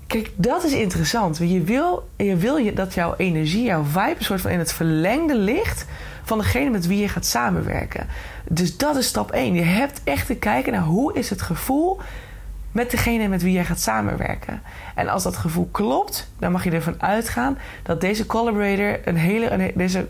Kijk, 0.06 0.30
dat 0.34 0.64
is 0.64 0.72
interessant. 0.72 1.38
Je 1.38 1.60
wil, 1.60 2.08
je 2.16 2.36
wil 2.36 2.74
dat 2.74 2.94
jouw 2.94 3.14
energie, 3.16 3.62
jouw 3.62 3.84
vibe, 3.84 4.14
een 4.18 4.24
soort 4.24 4.40
van 4.40 4.50
in 4.50 4.58
het 4.58 4.72
verlengde 4.72 5.36
ligt 5.36 5.86
van 6.26 6.38
degene 6.38 6.70
met 6.70 6.86
wie 6.86 7.00
je 7.00 7.08
gaat 7.08 7.26
samenwerken. 7.26 8.06
Dus 8.48 8.76
dat 8.76 8.96
is 8.96 9.06
stap 9.06 9.30
1. 9.30 9.54
Je 9.54 9.62
hebt 9.62 10.00
echt 10.04 10.26
te 10.26 10.34
kijken 10.34 10.72
naar 10.72 10.82
hoe 10.82 11.14
is 11.14 11.30
het 11.30 11.42
gevoel 11.42 12.00
met 12.76 12.90
degene 12.90 13.28
met 13.28 13.42
wie 13.42 13.52
jij 13.52 13.64
gaat 13.64 13.80
samenwerken. 13.80 14.62
En 14.94 15.08
als 15.08 15.22
dat 15.22 15.36
gevoel 15.36 15.68
klopt, 15.70 16.30
dan 16.38 16.52
mag 16.52 16.64
je 16.64 16.70
ervan 16.70 17.02
uitgaan 17.02 17.58
dat 17.82 18.00
deze 18.00 18.26
collaborator 18.26 18.98
een 19.04 19.16
hele, 19.16 19.72
deze, 19.74 20.06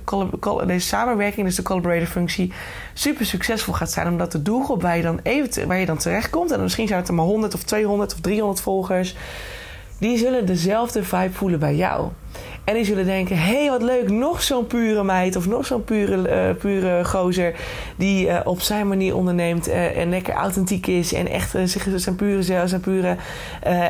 deze 0.66 0.87
samenwerking, 0.87 1.46
dus 1.46 1.56
de 1.56 1.62
collaborator 1.62 2.06
functie, 2.06 2.52
super 2.92 3.26
succesvol 3.26 3.75
gaat 3.75 3.92
zijn. 3.92 4.08
Omdat 4.08 4.32
de 4.32 4.42
doelgroep 4.42 4.82
waar 4.82 4.96
je 4.96 5.02
dan, 5.02 5.20
even, 5.23 5.68
waar 5.68 5.78
je 5.78 5.87
dan 5.87 5.99
terechtkomt, 5.99 6.50
en 6.50 6.62
misschien 6.62 6.87
zijn 6.87 6.99
het 6.99 7.08
er 7.08 7.14
maar 7.14 7.25
100 7.25 7.54
of 7.54 7.62
200 7.62 8.12
of 8.12 8.20
300 8.20 8.61
volgers, 8.61 9.16
die 9.98 10.18
zullen 10.18 10.46
dezelfde 10.46 11.04
vibe 11.04 11.32
voelen 11.32 11.58
bij 11.58 11.74
jou. 11.74 12.08
En 12.64 12.74
die 12.74 12.84
zullen 12.84 13.04
denken: 13.04 13.38
hé, 13.38 13.60
hey, 13.60 13.70
wat 13.70 13.82
leuk, 13.82 14.10
nog 14.10 14.42
zo'n 14.42 14.66
pure 14.66 15.04
meid 15.04 15.36
of 15.36 15.46
nog 15.46 15.66
zo'n 15.66 15.84
pure, 15.84 16.50
uh, 16.50 16.56
pure 16.56 17.04
gozer 17.04 17.54
die 17.96 18.26
uh, 18.26 18.40
op 18.44 18.60
zijn 18.60 18.88
manier 18.88 19.16
onderneemt 19.16 19.68
uh, 19.68 19.98
en 19.98 20.08
lekker 20.08 20.34
authentiek 20.34 20.86
is 20.86 21.12
en 21.12 21.28
echt 21.28 21.54
zich 21.64 21.86
zijn 21.96 22.16
pure 22.16 22.42
zelf, 22.42 22.68
zijn 22.68 22.80
pure 22.80 23.16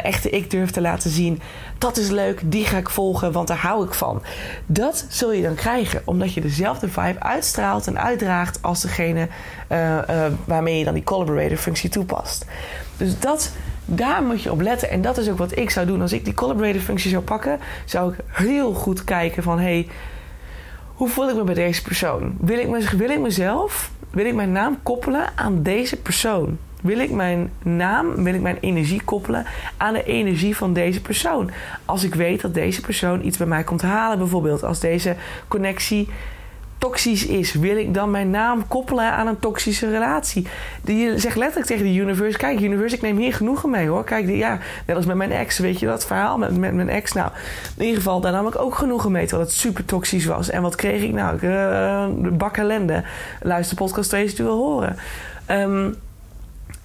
echte 0.03 0.31
ik 0.31 0.51
durft 0.51 0.73
te 0.73 0.81
laten 0.81 1.11
zien. 1.11 1.41
Dat 1.79 1.97
is 1.97 2.11
leuk, 2.11 2.41
die 2.45 2.65
ga 2.65 2.77
ik 2.77 2.89
volgen, 2.89 3.33
want 3.33 3.49
daar 3.49 3.57
hou 3.57 3.85
ik 3.85 3.95
van. 3.95 4.23
Dat 4.67 5.07
zul 5.09 5.33
je 5.33 5.43
dan 5.43 5.55
krijgen, 5.55 6.03
omdat 6.05 6.35
je 6.35 6.41
dezelfde 6.41 6.89
vibe 6.89 7.21
uitstraalt 7.21 7.87
en 7.87 7.99
uitdraagt 7.99 8.63
als 8.63 8.81
degene 8.81 9.29
waarmee 10.45 10.79
je 10.79 10.85
dan 10.85 10.95
die 10.95 11.05
collaborator 11.05 11.57
functie 11.57 11.91
toepast. 11.91 12.45
Dus 12.97 13.21
dat 13.21 13.53
daar 13.87 14.23
moet 14.23 14.43
je 14.43 14.53
op 14.53 14.61
letten. 14.61 14.91
En 14.91 15.03
dat 15.03 15.19
is 15.19 15.29
ook 15.29 15.39
wat 15.39 15.57
ik 15.57 15.71
zou 15.71 15.87
doen. 15.87 16.01
Als 16.01 16.13
ik 16.13 16.25
die 16.25 16.35
collaborator 16.35 16.81
functie 16.81 17.11
zou 17.11 17.23
pakken, 17.23 17.59
zou 17.85 18.13
ik 18.13 18.19
heel 18.27 18.73
goed 18.73 19.05
kijken 19.05 19.43
van... 19.43 19.59
Hey, 19.59 19.87
hoe 20.95 21.09
voel 21.09 21.29
ik 21.29 21.37
me 21.37 21.45
bij 21.45 21.55
deze 21.55 21.83
persoon? 21.83 22.37
Wil 22.41 22.59
ik, 22.59 22.89
wil 22.97 23.11
ik 23.11 23.21
mezelf, 23.21 23.91
wil 24.11 24.27
ik 24.27 24.35
mijn 24.35 24.53
naam 24.53 24.79
koppelen 24.83 25.27
aan 25.35 25.63
deze 25.63 25.97
persoon? 25.97 26.59
Wil 26.83 26.99
ik 26.99 27.11
mijn 27.11 27.51
naam, 27.63 28.25
wil 28.25 28.35
ik 28.35 28.41
mijn 28.41 28.59
energie 28.61 29.03
koppelen 29.05 29.47
aan 29.77 29.93
de 29.93 30.05
energie 30.05 30.57
van 30.57 30.73
deze 30.73 31.01
persoon? 31.01 31.51
Als 31.85 32.05
ik 32.05 32.15
weet 32.15 32.41
dat 32.41 32.55
deze 32.55 32.81
persoon 32.81 33.25
iets 33.25 33.37
bij 33.37 33.47
mij 33.47 33.65
komt 33.65 33.83
halen, 33.83 34.19
bijvoorbeeld. 34.19 34.63
Als 34.63 34.81
deze 34.81 35.17
connectie 35.49 36.09
toxisch 36.87 37.27
is, 37.27 37.53
wil 37.53 37.77
ik 37.77 37.95
dan 37.95 38.11
mijn 38.11 38.31
naam 38.31 38.69
koppelen 38.69 39.13
aan 39.13 39.27
een 39.27 39.39
toxische 39.39 39.91
relatie? 39.91 40.47
Je 40.85 41.19
zegt 41.19 41.37
letterlijk 41.37 41.67
tegen 41.67 41.85
de 41.85 41.95
universe: 41.95 42.39
Kijk, 42.39 42.61
universe, 42.61 42.97
ik 42.97 43.03
neem 43.03 43.17
hier 43.17 43.35
genoegen 43.35 43.71
mee 43.71 43.89
hoor. 43.89 44.05
Kijk, 44.05 44.29
ja, 44.29 44.59
net 44.87 44.97
als 44.97 45.07
met 45.07 45.17
mijn 45.17 45.33
ex, 45.33 45.59
weet 45.59 45.81
je 45.81 45.87
dat 45.87 46.07
verhaal 46.07 46.39
met, 46.39 46.57
met 46.57 46.75
mijn 46.75 46.89
ex? 46.89 47.13
Nou, 47.13 47.31
in 47.77 47.83
ieder 47.85 47.97
geval, 47.97 48.21
daar 48.21 48.33
nam 48.33 48.47
ik 48.47 48.59
ook 48.59 48.75
genoegen 48.75 49.13
mee, 49.13 49.27
terwijl 49.27 49.49
het 49.49 49.57
super 49.59 49.85
toxisch 49.85 50.25
was. 50.25 50.51
En 50.51 50.63
wat 50.63 50.75
kreeg 50.75 51.03
ik 51.03 51.13
nou? 51.13 51.39
Uh, 51.43 52.07
bak 52.33 52.57
ellende. 52.57 53.05
Luister 53.43 53.77
podcast 53.77 54.09
2 54.09 54.33
je 54.37 54.43
wil 54.43 54.57
horen. 54.57 54.97
Um, 55.51 55.97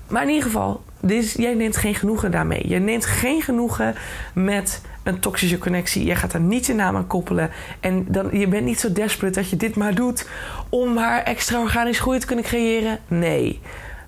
maar 0.07 0.21
in 0.21 0.29
ieder 0.29 0.43
geval, 0.43 0.83
dit 0.99 1.33
jij 1.37 1.53
neemt 1.53 1.77
geen 1.77 1.95
genoegen 1.95 2.31
daarmee. 2.31 2.67
Je 2.67 2.79
neemt 2.79 3.05
geen 3.05 3.41
genoegen 3.41 3.95
met 4.33 4.81
een 5.03 5.19
toxische 5.19 5.57
connectie. 5.57 6.05
Je 6.05 6.15
gaat 6.15 6.31
daar 6.31 6.41
niet 6.41 6.65
je 6.65 6.73
naam 6.73 6.95
aan 6.95 7.07
koppelen. 7.07 7.49
En 7.79 8.05
dan, 8.07 8.29
je 8.31 8.47
bent 8.47 8.65
niet 8.65 8.79
zo 8.79 8.91
desperate 8.91 9.39
dat 9.39 9.49
je 9.49 9.55
dit 9.55 9.75
maar 9.75 9.95
doet 9.95 10.29
om 10.69 10.93
maar 10.93 11.23
extra 11.23 11.61
organisch 11.61 11.99
groei 11.99 12.19
te 12.19 12.25
kunnen 12.25 12.45
creëren. 12.45 12.99
Nee. 13.07 13.61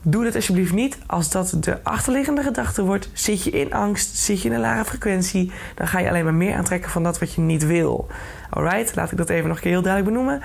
Doe 0.06 0.23
dat 0.23 0.36
alsjeblieft 0.36 0.73
niet. 0.73 0.97
Als 1.06 1.29
dat 1.29 1.58
de 1.60 1.84
achterliggende 1.84 2.43
gedachte 2.43 2.84
wordt, 2.84 3.10
zit 3.13 3.43
je 3.43 3.49
in 3.51 3.73
angst, 3.73 4.17
zit 4.17 4.41
je 4.41 4.47
in 4.47 4.56
een 4.56 4.62
lage 4.62 4.86
frequentie, 4.86 5.51
dan 5.75 5.88
ga 5.88 5.99
je 5.99 6.10
alleen 6.10 6.23
maar 6.23 6.34
meer 6.34 6.56
aantrekken 6.56 6.91
van 6.91 7.03
dat 7.03 7.19
wat 7.19 7.34
je 7.34 7.41
niet 7.41 7.65
wil. 7.65 8.08
Alright, 8.49 8.95
laat 8.95 9.12
ik 9.12 9.17
dat 9.17 9.29
even 9.29 9.47
nog 9.47 9.56
een 9.56 9.63
keer 9.63 9.71
heel 9.71 9.82
duidelijk 9.82 10.13
benoemen 10.13 10.41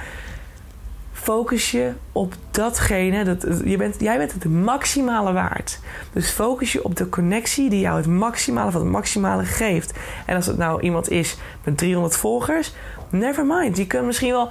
focus 1.23 1.71
je 1.71 1.93
op 2.13 2.35
datgene. 2.51 3.25
Dat, 3.25 3.61
je 3.65 3.77
bent, 3.77 4.01
jij 4.01 4.19
bent 4.19 4.33
het 4.33 4.45
maximale 4.45 5.33
waard. 5.33 5.81
Dus 6.13 6.31
focus 6.31 6.73
je 6.73 6.85
op 6.85 6.97
de 6.97 7.09
connectie 7.09 7.71
die 7.71 7.81
jou 7.81 7.97
het 7.97 8.07
maximale 8.07 8.71
van 8.71 8.81
het 8.81 8.91
maximale 8.91 9.45
geeft. 9.45 9.93
En 10.27 10.37
als 10.37 10.47
het 10.47 10.59
nou 10.59 10.81
iemand 10.81 11.11
is 11.11 11.37
met 11.65 11.79
300 11.79 12.17
volgers, 12.17 12.75
never 13.11 13.47
mind. 13.47 13.77
Die 13.77 13.87
kunnen 13.87 14.07
misschien 14.07 14.33
wel. 14.33 14.51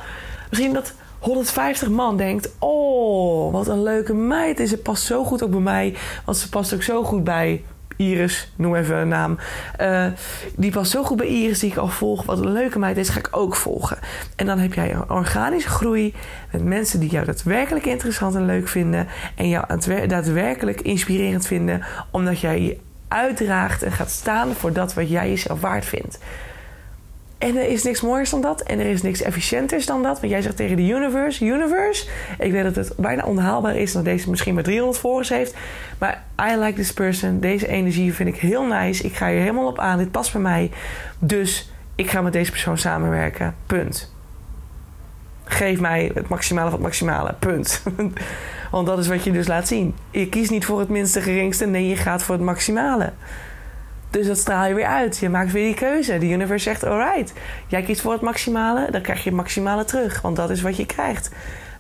Misschien 0.50 0.74
dat 0.74 0.94
150 1.20 1.90
man 1.90 2.18
denkt: 2.18 2.50
Oh, 2.60 3.52
wat 3.52 3.68
een 3.68 3.84
leuke 3.84 4.14
meid. 4.14 4.70
Ze 4.70 4.78
past 4.78 5.04
zo 5.04 5.24
goed 5.24 5.44
ook 5.44 5.52
bij 5.52 5.60
mij. 5.60 5.96
Want 6.26 6.38
ze 6.38 6.50
past 6.50 6.74
ook 6.74 6.84
zo 6.84 7.04
goed 7.04 7.24
bij 7.24 7.64
Iris, 7.98 8.52
noem 8.56 8.76
even 8.76 8.98
een 8.98 9.08
naam. 9.08 9.38
Uh, 9.82 10.06
die 10.56 10.72
past 10.72 10.92
zo 10.92 11.04
goed 11.04 11.18
bij 11.18 11.28
Iris, 11.28 11.60
die 11.60 11.72
ik 11.72 11.78
al 11.78 11.88
volg. 11.88 12.24
Wat 12.24 12.40
een 12.40 12.52
leuke 12.52 12.80
meid 12.80 12.98
is, 12.98 13.10
ga 13.10 13.20
ik 13.20 13.28
ook 13.32 13.56
volgen. 13.56 13.98
En 14.36 14.46
dan 14.46 14.60
heb 14.60 14.74
jij 14.74 14.94
een 14.94 15.10
organische 15.10 15.70
groei 15.70 16.14
met 16.52 16.64
mensen 16.64 17.00
die 17.00 17.10
jou 17.10 17.26
daadwerkelijk 17.26 17.86
interessant 17.86 18.36
en 18.36 18.46
leuk 18.46 18.68
vinden. 18.68 19.08
En 19.36 19.50
jou 19.50 19.66
daadwerkelijk 20.08 20.82
inspirerend 20.82 21.48
vinden, 21.48 21.84
omdat 22.12 22.40
jij 22.40 22.62
je 22.62 22.78
uitdraagt 23.08 23.84
en 23.84 23.92
gaat 23.92 24.10
staan 24.10 24.54
voor 24.54 24.74
dat 24.74 24.94
wat 24.94 25.10
jij 25.10 25.30
jezelf 25.30 25.62
waard 25.62 25.86
vindt. 25.86 26.20
En 27.38 27.56
er 27.56 27.70
is 27.70 27.84
niks 27.84 28.02
mooiers 28.02 28.30
dan 28.30 28.42
dat. 28.42 28.62
En 28.62 28.80
er 28.80 28.86
is 28.86 29.02
niks 29.02 29.22
efficiënters 29.22 29.86
dan 29.86 30.04
dat. 30.04 30.20
Want 30.20 30.32
jij 30.32 30.42
zegt 30.42 30.56
tegen 30.56 30.76
de 30.76 30.88
universe: 30.88 31.46
Universe, 31.46 32.08
ik 32.40 32.52
weet 32.52 32.64
dat 32.64 32.76
het 32.76 32.94
bijna 32.98 33.24
onhaalbaar 33.24 33.76
is 33.76 33.92
dat 33.92 34.04
deze 34.04 34.30
misschien 34.30 34.54
maar 34.54 34.64
300 34.64 35.00
volgers 35.00 35.30
heeft. 35.30 35.56
Maar 35.98 36.24
I 36.52 36.56
like 36.56 36.74
this 36.74 36.94
person. 36.94 37.40
Deze 37.40 37.68
energie 37.68 38.14
vind 38.14 38.30
ik 38.30 38.36
heel 38.36 38.66
nice. 38.66 39.04
Ik 39.04 39.16
ga 39.16 39.30
hier 39.30 39.40
helemaal 39.40 39.68
op 39.68 39.80
aan. 39.80 39.98
Dit 39.98 40.12
past 40.12 40.32
bij 40.32 40.42
mij. 40.42 40.72
Dus 41.20 41.72
ik 41.96 42.10
ga 42.10 42.22
met 42.22 42.34
deze 42.34 42.52
persoon 42.52 42.78
samenwerken. 42.78 43.56
Punt. 43.66 44.14
Geef 45.44 45.80
mij 45.80 46.12
het 46.14 46.28
maximale 46.28 46.70
van 46.70 46.80
het 46.80 46.88
maximale. 46.88 47.34
Punt. 47.40 47.84
Want 48.72 48.88
dat 48.88 49.00
is 49.00 49.08
wat 49.08 49.24
je 49.24 49.32
dus 49.32 49.48
laat 49.48 49.68
zien. 49.68 49.96
Je 50.12 50.30
kiest 50.30 50.52
niet 50.52 50.66
voor 50.66 50.80
het 50.80 50.90
minste 50.90 51.22
geringste. 51.22 51.66
Nee, 51.66 51.88
je 51.88 51.96
gaat 51.96 52.24
voor 52.24 52.36
het 52.36 52.44
maximale. 52.44 53.14
Dus 54.10 54.28
dat 54.28 54.38
straal 54.38 54.68
je 54.68 54.74
weer 54.74 54.86
uit. 54.86 55.18
Je 55.18 55.30
maakt 55.30 55.52
weer 55.52 55.66
die 55.66 55.74
keuze. 55.74 56.18
De 56.18 56.30
universe 56.30 56.64
zegt: 56.64 56.84
alright, 56.84 57.34
jij 57.68 57.82
kiest 57.82 58.02
voor 58.02 58.12
het 58.12 58.22
maximale, 58.22 58.92
dan 58.92 59.02
krijg 59.02 59.24
je 59.24 59.30
het 59.30 59.38
maximale 59.38 59.86
terug. 59.86 60.22
Want 60.22 60.36
dat 60.36 60.50
is 60.50 60.62
wat 60.62 60.78
je 60.78 60.86
krijgt. 60.86 61.32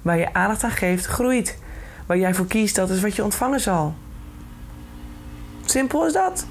Waar 0.01 0.17
je 0.17 0.33
aandacht 0.33 0.63
aan 0.63 0.71
geeft, 0.71 1.05
groeit. 1.05 1.57
Waar 2.05 2.17
jij 2.17 2.33
voor 2.33 2.47
kiest, 2.47 2.75
dat 2.75 2.89
is 2.89 3.01
wat 3.01 3.15
je 3.15 3.23
ontvangen 3.23 3.59
zal. 3.59 3.95
Simpel 5.65 6.05
is 6.05 6.13
dat. 6.13 6.47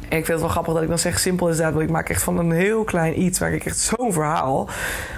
Ik 0.00 0.24
vind 0.24 0.26
het 0.26 0.40
wel 0.40 0.48
grappig 0.48 0.72
dat 0.72 0.82
ik 0.82 0.88
dan 0.88 0.98
zeg 0.98 1.18
simpel 1.18 1.48
is 1.48 1.56
dat. 1.56 1.72
Want 1.72 1.84
ik 1.84 1.90
maak 1.90 2.08
echt 2.08 2.22
van 2.22 2.38
een 2.38 2.50
heel 2.50 2.84
klein 2.84 3.20
iets, 3.20 3.38
maak 3.38 3.52
ik 3.52 3.64
echt 3.64 3.78
zo'n 3.78 4.12
verhaal. 4.12 4.68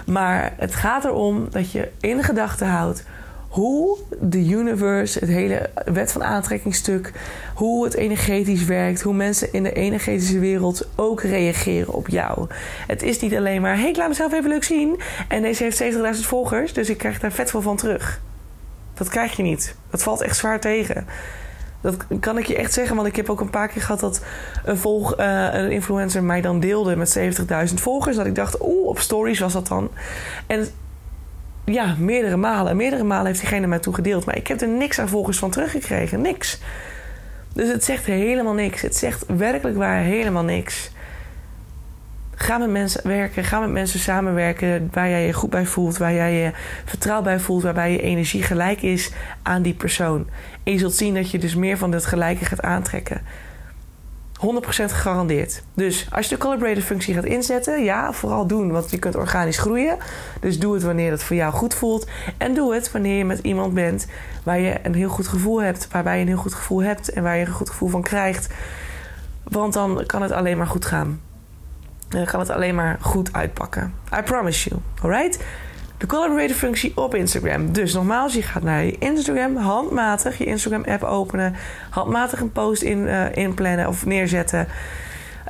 Maar 0.07 0.53
het 0.57 0.75
gaat 0.75 1.05
erom 1.05 1.47
dat 1.51 1.73
je 1.73 1.91
in 2.01 2.23
gedachten 2.23 2.69
houdt 2.69 3.05
hoe 3.49 3.99
de 4.21 4.49
universe, 4.49 5.19
het 5.19 5.29
hele 5.29 5.71
wet 5.85 6.13
van 6.13 6.25
aantrekkingstuk, 6.25 7.13
hoe 7.55 7.85
het 7.85 7.95
energetisch 7.95 8.65
werkt, 8.65 9.03
hoe 9.03 9.15
mensen 9.15 9.53
in 9.53 9.63
de 9.63 9.73
energetische 9.73 10.39
wereld 10.39 10.89
ook 10.95 11.23
reageren 11.23 11.95
op 11.95 12.09
jou. 12.09 12.47
Het 12.87 13.03
is 13.03 13.21
niet 13.21 13.35
alleen 13.35 13.61
maar, 13.61 13.79
hey, 13.79 13.89
ik 13.89 13.97
laat 13.97 14.09
mezelf 14.09 14.33
even 14.33 14.51
leuk 14.51 14.65
zien 14.65 15.01
en 15.29 15.43
deze 15.43 15.63
heeft 15.63 15.83
70.000 15.83 16.27
volgers, 16.27 16.73
dus 16.73 16.91
ik 16.91 16.99
krijg 16.99 17.19
daar 17.19 17.33
vet 17.33 17.51
veel 17.51 17.63
van 17.63 17.77
terug. 17.77 18.21
Dat 18.95 19.09
krijg 19.09 19.37
je 19.37 19.43
niet. 19.43 19.77
Dat 19.91 20.03
valt 20.03 20.21
echt 20.21 20.37
zwaar 20.37 20.61
tegen. 20.61 21.07
Dat 21.81 21.97
kan 22.21 22.39
ik 22.39 22.47
je 22.47 22.57
echt 22.57 22.73
zeggen, 22.73 22.97
want 22.97 23.09
ik 23.09 23.17
heb 23.17 23.31
ook 23.31 23.41
een 23.41 23.51
paar 23.51 23.69
keer 23.69 23.83
gehad 23.83 24.01
dat 24.01 24.21
een, 24.65 24.77
volg, 24.77 25.19
uh, 25.21 25.49
een 25.53 25.71
influencer 25.71 26.23
mij 26.23 26.41
dan 26.41 26.61
deelde 26.61 26.97
met 26.97 27.19
70.000 27.69 27.75
volgers. 27.75 28.17
Dat 28.17 28.27
ik 28.27 28.35
dacht, 28.35 28.61
oeh, 28.61 28.87
op 28.87 28.99
stories 28.99 29.39
was 29.39 29.53
dat 29.53 29.67
dan. 29.67 29.91
En 30.47 30.69
ja, 31.67 31.95
meerdere 31.99 32.37
malen. 32.37 32.77
Meerdere 32.77 33.05
malen 33.05 33.27
heeft 33.27 33.41
diegene 33.41 33.67
mij 33.67 33.79
toegedeeld. 33.79 34.25
Maar 34.25 34.37
ik 34.37 34.47
heb 34.47 34.61
er 34.61 34.69
niks 34.69 34.99
aan 34.99 35.09
volgers 35.09 35.39
van 35.39 35.51
teruggekregen. 35.51 36.21
Niks. 36.21 36.61
Dus 37.53 37.69
het 37.69 37.85
zegt 37.85 38.05
helemaal 38.05 38.55
niks. 38.55 38.83
Het 38.83 38.97
zegt 38.97 39.25
werkelijk 39.27 39.77
waar 39.77 40.01
helemaal 40.01 40.45
niks. 40.45 40.91
Ga 42.39 42.59
met 42.59 42.71
mensen 42.71 43.09
werken, 43.09 43.45
ga 43.45 43.61
met 43.61 43.71
mensen 43.71 44.01
samenwerken 44.01 44.89
waar 44.93 45.09
jij 45.09 45.27
je 45.27 45.33
goed 45.33 45.51
bij 45.51 45.67
voelt, 45.67 45.97
waar 45.97 46.13
jij 46.13 46.35
je 46.35 46.51
vertrouwd 46.85 47.25
bij 47.25 47.41
voelt, 47.41 47.63
waarbij 47.63 47.93
je 47.93 48.03
energie 48.03 48.43
gelijk 48.43 48.83
is 48.83 49.11
aan 49.43 49.63
die 49.63 49.75
persoon. 49.75 50.27
En 50.63 50.73
je 50.73 50.79
zult 50.79 50.95
zien 50.95 51.15
dat 51.15 51.31
je 51.31 51.39
dus 51.39 51.55
meer 51.55 51.79
van 51.79 51.91
dat 51.91 52.07
gelijke 52.07 52.45
gaat 52.45 52.63
aantrekken. 52.63 53.21
100% 54.41 54.43
gegarandeerd. 54.69 55.63
Dus 55.75 56.07
als 56.11 56.29
je 56.29 56.35
de 56.35 56.41
collaborator 56.41 56.83
functie 56.83 57.15
gaat 57.15 57.25
inzetten, 57.25 57.85
ja, 57.85 58.13
vooral 58.13 58.47
doen, 58.47 58.71
want 58.71 58.91
je 58.91 58.99
kunt 58.99 59.17
organisch 59.17 59.59
groeien. 59.59 59.97
Dus 60.41 60.59
doe 60.59 60.75
het 60.75 60.83
wanneer 60.83 61.11
het 61.11 61.23
voor 61.23 61.37
jou 61.37 61.53
goed 61.53 61.75
voelt. 61.75 62.07
En 62.37 62.55
doe 62.55 62.75
het 62.75 62.93
wanneer 62.93 63.19
je 63.19 63.25
met 63.25 63.39
iemand 63.39 63.75
bent 63.75 64.07
waar 64.43 64.59
je 64.59 64.79
een 64.83 64.95
heel 64.95 65.09
goed 65.09 65.29
gevoel 65.29 65.63
hebt, 65.63 65.89
waarbij 65.91 66.15
je 66.15 66.21
een 66.21 66.29
heel 66.29 66.37
goed 66.37 66.55
gevoel 66.55 66.83
hebt 66.83 67.09
en 67.09 67.23
waar 67.23 67.37
je 67.37 67.47
een 67.47 67.53
goed 67.53 67.71
gevoel 67.71 67.89
van 67.89 68.03
krijgt. 68.03 68.55
Want 69.43 69.73
dan 69.73 70.03
kan 70.07 70.23
het 70.23 70.33
alleen 70.33 70.57
maar 70.57 70.67
goed 70.67 70.85
gaan. 70.85 71.21
Dan 72.09 72.25
kan 72.25 72.41
het 72.41 72.51
alleen 72.51 72.75
maar 72.75 72.99
goed 73.01 73.33
uitpakken. 73.33 73.95
I 74.19 74.23
promise 74.23 74.69
you. 74.69 74.81
Alright? 75.03 75.45
De 75.99 76.07
collaborator 76.07 76.57
functie 76.57 76.93
op 76.95 77.15
Instagram. 77.15 77.73
Dus 77.73 77.95
nogmaals, 77.95 78.35
je 78.35 78.43
gaat 78.43 78.63
naar 78.63 78.85
je 78.85 78.99
Instagram, 78.99 79.57
handmatig 79.57 80.39
je 80.39 80.45
Instagram 80.45 80.85
app 80.85 81.03
openen, 81.03 81.55
handmatig 81.91 82.41
een 82.41 82.53
post 82.53 82.83
in, 82.83 82.99
uh, 82.99 83.37
inplannen 83.37 83.89
of 83.89 84.07
neerzetten. 84.07 84.69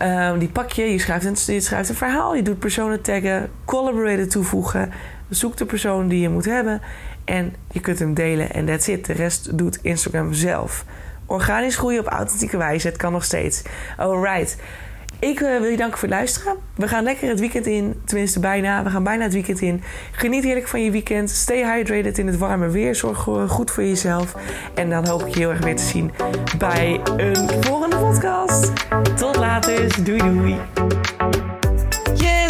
Uh, 0.02 0.38
die 0.38 0.48
pak 0.48 0.72
je, 0.72 0.92
je 0.92 0.98
schrijft, 0.98 1.24
een, 1.24 1.54
je 1.54 1.60
schrijft 1.60 1.88
een 1.88 1.94
verhaal, 1.94 2.34
je 2.34 2.42
doet 2.42 2.58
personen 2.58 3.02
taggen, 3.02 3.50
collaborator 3.64 4.26
toevoegen, 4.26 4.92
zoek 5.28 5.56
de 5.56 5.64
persoon 5.64 6.08
die 6.08 6.20
je 6.20 6.28
moet 6.28 6.44
hebben 6.44 6.80
en 7.24 7.54
je 7.70 7.80
kunt 7.80 7.98
hem 7.98 8.14
delen 8.14 8.52
en 8.52 8.66
that's 8.66 8.88
it. 8.88 9.06
De 9.06 9.12
rest 9.12 9.58
doet 9.58 9.78
Instagram 9.82 10.32
zelf. 10.32 10.84
Organisch 11.26 11.76
groeien 11.76 12.00
op 12.00 12.06
authentieke 12.06 12.56
wijze, 12.56 12.86
het 12.86 12.96
kan 12.96 13.12
nog 13.12 13.24
steeds. 13.24 13.62
Alright. 13.96 14.56
Ik 15.18 15.40
uh, 15.40 15.60
wil 15.60 15.70
je 15.70 15.76
danken 15.76 15.98
voor 15.98 16.08
het 16.08 16.16
luisteren. 16.16 16.56
We 16.74 16.88
gaan 16.88 17.04
lekker 17.04 17.28
het 17.28 17.40
weekend 17.40 17.66
in. 17.66 18.00
Tenminste, 18.04 18.40
bijna. 18.40 18.82
We 18.82 18.90
gaan 18.90 19.02
bijna 19.02 19.22
het 19.22 19.32
weekend 19.32 19.60
in. 19.60 19.82
Geniet 20.12 20.44
heerlijk 20.44 20.68
van 20.68 20.84
je 20.84 20.90
weekend. 20.90 21.30
Stay 21.30 21.76
hydrated 21.76 22.18
in 22.18 22.26
het 22.26 22.38
warme 22.38 22.68
weer. 22.68 22.94
Zorg 22.94 23.18
goed 23.48 23.70
voor 23.70 23.84
jezelf. 23.84 24.34
En 24.74 24.90
dan 24.90 25.06
hoop 25.06 25.20
ik 25.20 25.34
je 25.34 25.38
heel 25.38 25.50
erg 25.50 25.64
weer 25.64 25.76
te 25.76 25.82
zien 25.82 26.12
bij 26.58 27.00
een 27.16 27.62
volgende 27.62 27.96
podcast. 27.96 28.72
Tot 29.16 29.36
later. 29.36 30.04
Doei 30.04 30.18
doei 30.18 30.56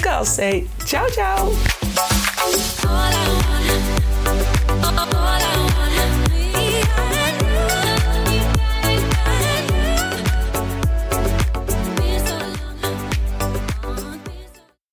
Girls 0.00 0.28
say 0.28 0.66
ciao, 0.84 1.08
ciao. 1.08 1.52